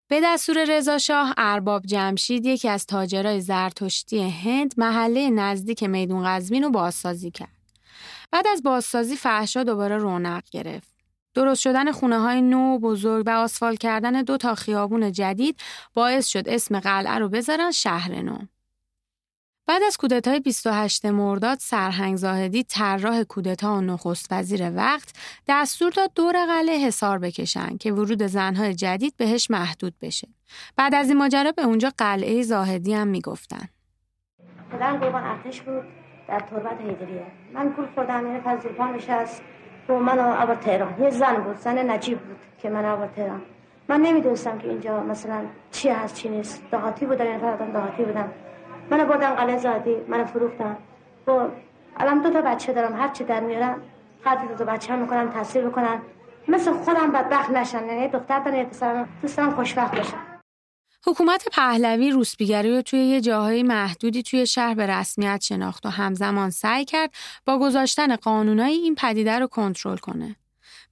به 0.08 0.20
دستور 0.24 0.64
رضا 0.68 0.98
شاه 0.98 1.34
ارباب 1.36 1.86
جمشید 1.86 2.46
یکی 2.46 2.68
از 2.68 2.86
تاجرای 2.86 3.40
زرتشتی 3.40 4.30
هند 4.30 4.74
محله 4.76 5.30
نزدیک 5.30 5.82
میدون 5.82 6.22
قزوین 6.26 6.64
رو 6.64 6.70
بازسازی 6.70 7.30
کرد. 7.30 7.58
بعد 8.30 8.46
از 8.46 8.62
بازسازی 8.62 9.16
فحشا 9.16 9.64
دوباره 9.64 9.96
رونق 9.96 10.42
گرفت. 10.50 10.92
درست 11.34 11.60
شدن 11.60 11.92
خونه 11.92 12.18
های 12.18 12.42
نو 12.42 12.78
بزرگ 12.78 13.24
و 13.26 13.30
آسفال 13.30 13.76
کردن 13.76 14.22
دو 14.22 14.36
تا 14.36 14.54
خیابون 14.54 15.12
جدید 15.12 15.60
باعث 15.94 16.26
شد 16.26 16.48
اسم 16.48 16.80
قلعه 16.80 17.18
رو 17.18 17.28
بذارن 17.28 17.70
شهر 17.70 18.22
نو. 18.22 18.38
بعد 19.68 19.82
از 19.82 19.96
کودتای 19.96 20.40
28 20.40 21.06
مرداد 21.06 21.58
سرهنگ 21.58 22.16
زاهدی 22.16 22.64
طراح 22.64 23.22
کودتا 23.22 23.74
و 23.76 23.80
نخست 23.80 24.32
وزیر 24.32 24.72
وقت 24.76 25.12
دستور 25.48 25.90
داد 25.90 26.10
دور 26.14 26.46
قلعه 26.46 26.78
حصار 26.86 27.18
بکشن 27.18 27.76
که 27.76 27.92
ورود 27.92 28.22
زنهای 28.22 28.74
جدید 28.74 29.14
بهش 29.16 29.50
محدود 29.50 29.94
بشه. 30.02 30.28
بعد 30.76 30.94
از 30.94 31.08
این 31.08 31.18
ماجرا 31.18 31.52
به 31.52 31.62
اونجا 31.62 31.92
قلعه 31.98 32.42
زاهدی 32.42 32.94
هم 32.94 33.06
می‌گفتن. 33.08 33.68
پدرم 34.72 34.96
قربان 34.96 35.24
ارتش 35.24 35.60
بود 35.60 35.84
در 36.28 36.40
تربت 36.40 36.80
هیدریه. 36.80 37.26
من 37.54 37.68
گول 37.68 37.86
خوردم 37.94 38.26
این 38.26 38.40
پذیرپان 38.40 38.94
نشست 38.94 39.42
با 39.88 39.98
من 39.98 40.18
آور 40.18 40.54
تهران 40.54 41.02
یه 41.02 41.10
زن 41.10 41.36
بود 41.36 41.56
زن 41.56 41.90
نجیب 41.90 42.18
بود 42.18 42.36
که 42.62 42.70
من 42.70 42.84
آور 42.84 43.06
تهران 43.06 43.42
من 43.88 44.00
نمی‌دونستم 44.00 44.58
که 44.58 44.68
اینجا 44.68 45.00
مثلا 45.00 45.44
چی 45.70 45.88
هست 45.88 46.14
چی 46.14 46.28
نیست 46.28 46.62
دهاتی 46.70 47.06
بودن 47.06 47.26
این 47.26 47.70
دهاتی 47.72 48.04
بودم 48.04 48.32
من 48.90 49.04
بردم 49.04 49.34
قلعه 49.34 49.58
زادی 49.58 49.96
من 50.08 50.24
فروختم 50.24 50.76
با 51.26 51.48
الان 51.96 52.22
دو 52.22 52.30
تا 52.30 52.40
بچه 52.40 52.72
دارم 52.72 53.00
هر 53.00 53.08
چی 53.08 53.24
در 53.24 53.40
میارم 53.40 53.82
خرج 54.24 54.38
دو 54.48 54.54
تا 54.54 54.64
بچه 54.64 54.92
هم 54.92 54.98
می‌کنم 54.98 55.30
تحصیل 55.30 55.62
بکنن 55.62 56.02
مثل 56.48 56.72
خودم 56.72 57.12
بدبخت 57.12 57.50
نشن 57.50 57.86
یعنی 57.86 58.08
دختر 58.08 58.38
دارم 58.38 58.64
پسرم 58.64 59.08
دوستم 59.22 59.50
خوشبخت 59.50 59.94
بشن. 59.94 60.18
حکومت 61.06 61.48
پهلوی 61.52 62.10
روسپیگری 62.10 62.76
رو 62.76 62.82
توی 62.82 63.00
یه 63.00 63.20
جاهای 63.20 63.62
محدودی 63.62 64.22
توی 64.22 64.46
شهر 64.46 64.74
به 64.74 64.86
رسمیت 64.86 65.40
شناخت 65.40 65.86
و 65.86 65.88
همزمان 65.88 66.50
سعی 66.50 66.84
کرد 66.84 67.10
با 67.46 67.58
گذاشتن 67.58 68.16
قانونایی 68.16 68.76
این 68.76 68.94
پدیده 68.94 69.38
رو 69.38 69.46
کنترل 69.46 69.96
کنه. 69.96 70.36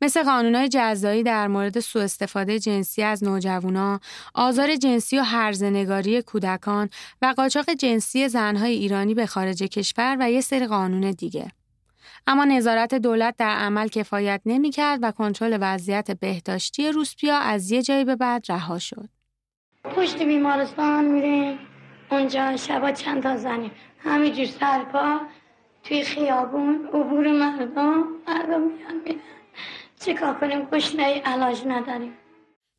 مثل 0.03 0.23
قانونهای 0.23 0.69
جزایی 0.69 1.23
در 1.23 1.49
مورد 1.49 1.81
سوء 1.81 2.03
استفاده 2.03 2.59
جنسی 2.59 3.03
از 3.03 3.25
نوجوانا، 3.25 4.01
آزار 4.35 4.77
جنسی 4.77 5.19
و 5.19 5.23
هرزنگاری 5.23 6.23
کودکان 6.23 6.89
و 7.23 7.35
قاچاق 7.37 7.71
جنسی 7.71 8.29
زنهای 8.29 8.73
ایرانی 8.73 9.15
به 9.15 9.27
خارج 9.27 9.63
کشور 9.63 10.17
و 10.21 10.31
یه 10.31 10.41
سری 10.41 10.67
قانون 10.67 11.11
دیگه. 11.11 11.51
اما 12.27 12.45
نظارت 12.45 12.95
دولت 12.95 13.37
در 13.37 13.51
عمل 13.51 13.89
کفایت 13.89 14.41
نمی‌کرد 14.47 14.99
و 15.03 15.11
کنترل 15.11 15.59
وضعیت 15.61 16.11
بهداشتی 16.11 16.89
روسپیا 16.93 17.39
از 17.39 17.71
یه 17.71 17.83
جایی 17.83 18.05
به 18.05 18.17
بعد 18.17 18.45
رها 18.49 18.79
شد. 18.79 19.09
پشت 19.85 20.23
بیمارستان 20.23 21.05
میریم 21.05 21.59
اونجا 22.11 22.57
شبا 22.57 22.93
چند 22.93 23.23
تا 23.23 23.37
زنیم 23.37 23.71
همینجور 23.99 24.47
سرپا 24.47 25.21
توی 25.85 26.03
خیابون 26.03 26.89
عبور 26.93 27.33
مردم 27.33 28.05
مردم 28.29 28.61
میان 28.61 29.01
میرن 29.05 29.21
چیکار 30.07 30.35
کنیم 30.35 30.65
گشنه 30.65 31.21
علاج 31.25 31.63
نداریم 31.67 32.13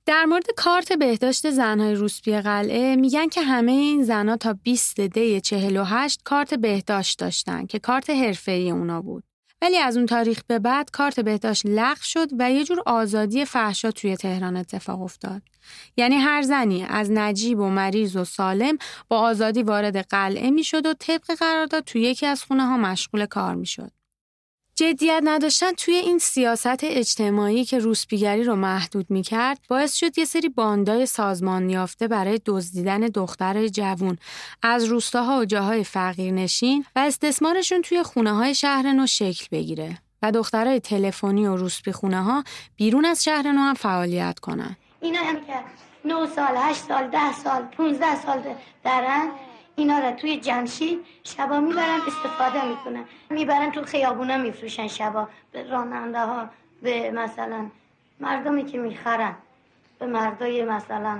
در 0.06 0.26
مورد 0.26 0.46
کارت 0.58 0.94
بهداشت 0.94 1.50
زنهای 1.50 1.96
روسپی 1.96 2.42
قلعه 2.42 2.96
میگن 2.96 3.28
که 3.28 3.42
همه 3.42 3.72
این 3.72 4.04
زنها 4.04 4.38
تا 4.38 4.54
20 4.64 5.02
دی 5.02 5.42
48 5.42 6.22
کارت 6.24 6.54
بهداشت 6.54 7.20
داشتن 7.20 7.66
که 7.66 7.80
کارت 7.80 8.10
حرفه‌ای 8.10 8.72
اونا 8.72 9.02
بود. 9.02 9.24
ولی 9.62 9.78
از 9.78 9.98
اون 9.98 10.06
تاریخ 10.06 10.42
به 10.48 10.60
بعد 10.60 10.92
کارت 10.92 11.20
بهداشت 11.20 11.66
لغو 11.66 12.02
شد 12.02 12.30
و 12.40 12.52
یه 12.52 12.64
جور 12.64 12.84
آزادی 12.86 13.46
فحشا 13.46 13.92
توی 13.92 14.16
تهران 14.16 14.58
اتفاق 14.58 15.02
افتاد. 15.02 15.42
یعنی 15.98 16.16
هر 16.16 16.42
زنی 16.42 16.86
از 16.90 17.12
نجیب 17.12 17.60
و 17.60 17.70
مریض 17.70 18.16
و 18.16 18.24
سالم 18.24 18.78
با 19.08 19.20
آزادی 19.20 19.64
وارد 19.64 19.98
قلعه 19.98 20.52
می‌شد 20.52 20.86
و 20.86 20.94
طبق 20.94 21.36
قرارداد 21.40 21.84
توی 21.84 22.02
یکی 22.02 22.26
از 22.26 22.44
خونه 22.44 22.66
ها 22.66 22.78
مشغول 22.78 23.26
کار 23.26 23.56
می‌شد. 23.56 23.97
جدیت 24.78 25.22
نداشتن 25.24 25.72
توی 25.72 25.94
این 25.94 26.20
سیاست 26.20 26.84
اجتماعی 26.84 27.66
که 27.66 27.80
روسپیگری 27.80 28.44
رو 28.44 28.56
محدود 28.56 29.06
می‌کرد 29.10 29.60
باعث 29.70 29.96
شد 29.96 30.18
یه 30.18 30.26
سری 30.26 30.50
باندای 30.50 31.06
سازمان 31.06 31.70
یافته 31.70 32.08
برای 32.08 32.42
دزدیدن 32.46 33.00
دختر 33.00 33.68
جوون 33.68 34.18
از 34.62 34.84
روستاها 34.84 35.40
و 35.40 35.46
جاهای 35.46 35.84
فقیرنشین 35.84 36.86
و 36.96 37.00
استثمارشون 37.00 37.82
توی 37.82 38.04
خونه 38.04 38.32
های 38.32 38.56
شهر 38.56 38.94
نو 38.94 39.08
شکل 39.08 39.46
بگیره 39.52 39.98
و 40.22 40.32
دخترای 40.32 40.80
تلفنی 40.80 41.48
و 41.48 41.56
روسپی 41.56 41.92
خونه 41.92 42.24
ها 42.24 42.44
بیرون 42.76 43.06
از 43.06 43.24
شهر 43.24 43.52
نو 43.52 43.62
هم 43.62 43.74
فعالیت 43.74 44.40
کنن. 44.40 44.78
اینا 45.02 45.20
هم 45.20 45.36
که 45.36 45.54
9 46.06 46.28
سال، 46.36 46.58
8 46.58 46.80
سال، 46.80 47.08
10 47.08 47.34
سال، 47.44 47.62
15 47.62 48.22
سال 48.22 48.44
دارن 48.84 49.30
اینا 49.80 50.00
را 50.00 50.12
توی 50.12 50.38
جمشید 50.38 51.00
شبا 51.24 51.60
می‌برن 51.60 52.00
استفاده 52.08 52.66
می‌کنن. 52.66 53.06
می‌برن 53.30 53.72
تو 53.72 53.84
خیابونا 53.84 54.38
میفروشن 54.38 54.88
شبا. 54.88 55.28
به 55.52 55.70
راننده 55.70 56.20
ها 56.20 56.50
به 56.82 57.12
مثلا 57.12 57.70
مردمی 58.20 58.66
که 58.66 58.78
می‌خرن 58.78 59.36
به 60.00 60.06
مردای 60.06 60.66
مثلا 60.66 61.20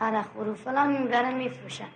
عرق 0.00 0.36
و 0.36 0.54
فلان 0.54 0.92
می‌برن 1.02 1.34
میفروشن. 1.34 1.88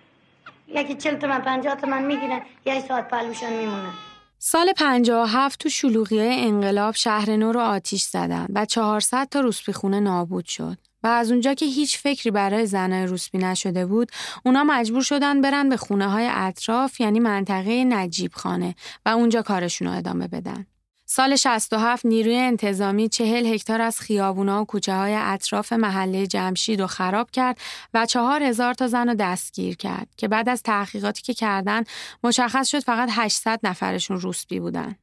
یکی 0.67 0.95
چل 0.95 1.15
تومن 1.15 1.39
پنجاه 1.39 1.75
تومن 1.75 2.01
می‌گیرن 2.01 2.41
یه 2.65 2.81
ساعت 2.87 3.07
پلوشان 3.07 3.53
میمونن. 3.53 3.93
سال 4.39 4.73
57 4.73 5.59
تو 5.59 5.69
شلوغی 5.69 6.19
انقلاب 6.21 6.95
شهر 6.95 7.29
نو 7.35 7.51
رو 7.51 7.59
آتیش 7.59 8.03
زدن 8.03 8.47
و 8.53 8.65
400 8.65 9.29
تا 9.29 9.39
روسپی 9.39 9.73
خونه 9.73 9.99
نابود 9.99 10.45
شد. 10.45 10.77
و 11.03 11.07
از 11.07 11.31
اونجا 11.31 11.53
که 11.53 11.65
هیچ 11.65 11.97
فکری 11.97 12.31
برای 12.31 12.65
زنای 12.65 13.05
روسپی 13.05 13.37
نشده 13.37 13.85
بود 13.85 14.11
اونا 14.45 14.63
مجبور 14.63 15.01
شدن 15.01 15.41
برن 15.41 15.69
به 15.69 15.77
خونه 15.77 16.07
های 16.07 16.29
اطراف 16.31 16.99
یعنی 16.99 17.19
منطقه 17.19 17.83
نجیب 17.83 18.31
خانه 18.33 18.75
و 19.05 19.09
اونجا 19.09 19.41
کارشون 19.41 19.87
رو 19.87 19.97
ادامه 19.97 20.27
بدن. 20.27 20.65
سال 21.11 21.35
67 21.35 22.05
نیروی 22.05 22.35
انتظامی 22.35 23.09
چهل 23.09 23.45
هکتار 23.45 23.81
از 23.81 23.99
خیابونا 23.99 24.61
و 24.61 24.65
کوچه 24.65 24.95
های 24.95 25.15
اطراف 25.15 25.73
محله 25.73 26.27
جمشید 26.27 26.81
رو 26.81 26.87
خراب 26.87 27.31
کرد 27.31 27.57
و 27.93 28.05
چهار 28.05 28.43
هزار 28.43 28.73
تا 28.73 28.87
زن 28.87 29.09
رو 29.09 29.15
دستگیر 29.15 29.77
کرد 29.77 30.07
که 30.17 30.27
بعد 30.27 30.49
از 30.49 30.63
تحقیقاتی 30.63 31.21
که 31.21 31.33
کردن 31.33 31.83
مشخص 32.23 32.69
شد 32.69 32.79
فقط 32.79 33.09
800 33.11 33.59
نفرشون 33.63 34.19
روسپی 34.19 34.59
بودن. 34.59 34.95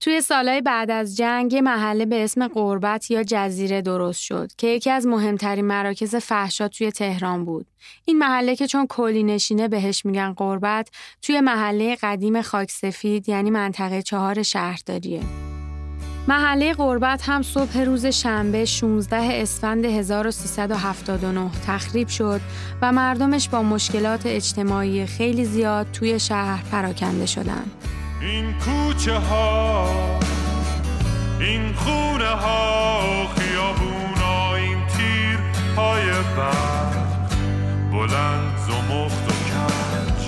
توی 0.00 0.20
سالهای 0.20 0.60
بعد 0.60 0.90
از 0.90 1.16
جنگ 1.16 1.52
یه 1.52 1.60
محله 1.60 2.06
به 2.06 2.24
اسم 2.24 2.48
قربت 2.48 3.10
یا 3.10 3.22
جزیره 3.22 3.82
درست 3.82 4.20
شد 4.20 4.50
که 4.58 4.66
یکی 4.66 4.90
از 4.90 5.06
مهمترین 5.06 5.64
مراکز 5.64 6.14
فحشا 6.14 6.68
توی 6.68 6.92
تهران 6.92 7.44
بود. 7.44 7.66
این 8.04 8.18
محله 8.18 8.56
که 8.56 8.66
چون 8.66 8.86
کلی 8.86 9.22
نشینه 9.22 9.68
بهش 9.68 10.06
میگن 10.06 10.32
قربت 10.32 10.88
توی 11.22 11.40
محله 11.40 11.96
قدیم 12.02 12.42
خاک 12.42 12.70
سفید 12.70 13.28
یعنی 13.28 13.50
منطقه 13.50 14.02
چهار 14.02 14.42
شهرداریه. 14.42 15.20
محله 16.28 16.74
قربت 16.74 17.28
هم 17.28 17.42
صبح 17.42 17.78
روز 17.78 18.06
شنبه 18.06 18.64
16 18.64 19.16
اسفند 19.16 19.84
1379 19.84 21.50
تخریب 21.66 22.08
شد 22.08 22.40
و 22.82 22.92
مردمش 22.92 23.48
با 23.48 23.62
مشکلات 23.62 24.26
اجتماعی 24.26 25.06
خیلی 25.06 25.44
زیاد 25.44 25.86
توی 25.92 26.20
شهر 26.20 26.64
پراکنده 26.70 27.26
شدند. 27.26 27.93
این 28.24 28.54
کوچه 28.58 29.18
ها 29.18 29.90
این 31.40 31.74
خونه 31.74 32.28
ها 32.28 33.00
خیابونا 33.36 34.54
این 34.54 34.86
تیر 34.86 35.38
های 35.76 36.10
برق 36.36 37.28
بلند 37.92 38.56
زمخت 38.66 39.28
و 39.28 39.32
کج. 39.32 40.24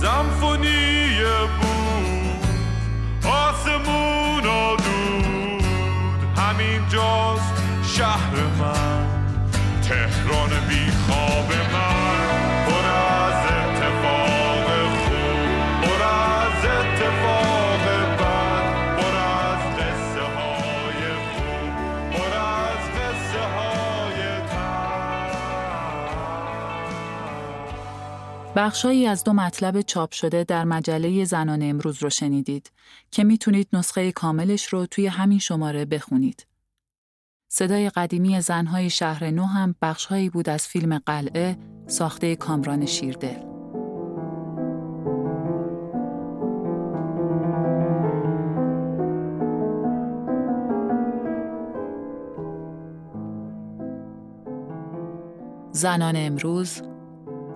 سمفونی 0.00 1.18
بود 1.60 3.30
آسمون 3.30 4.46
و 4.46 4.76
دود. 4.76 5.64
همین 6.38 6.88
جاست 6.88 7.52
شهر 7.96 8.34
من 8.60 9.06
تهران 9.82 10.50
بی 10.68 10.90
خواب 11.06 11.52
من. 11.72 12.03
بخشهایی 28.56 29.06
از 29.06 29.24
دو 29.24 29.32
مطلب 29.32 29.80
چاپ 29.80 30.12
شده 30.12 30.44
در 30.44 30.64
مجله 30.64 31.24
زنان 31.24 31.62
امروز 31.62 32.02
رو 32.02 32.10
شنیدید 32.10 32.72
که 33.10 33.24
می‌تونید 33.24 33.68
نسخه 33.72 34.12
کاملش 34.12 34.66
رو 34.66 34.86
توی 34.86 35.06
همین 35.06 35.38
شماره 35.38 35.84
بخونید. 35.84 36.46
صدای 37.48 37.90
قدیمی 37.90 38.40
زنهای 38.40 38.90
شهر 38.90 39.30
نو 39.30 39.44
هم 39.44 39.74
بخشهایی 39.82 40.30
بود 40.30 40.48
از 40.48 40.66
فیلم 40.66 40.98
قلعه 40.98 41.58
ساخته 41.86 42.36
کامران 42.36 42.86
شیردل. 42.86 43.54
زنان 55.72 56.14
امروز 56.16 56.82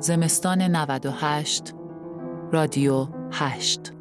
زمستان 0.01 0.63
98 0.63 1.75
رادیو 2.53 3.07
8 3.33 3.98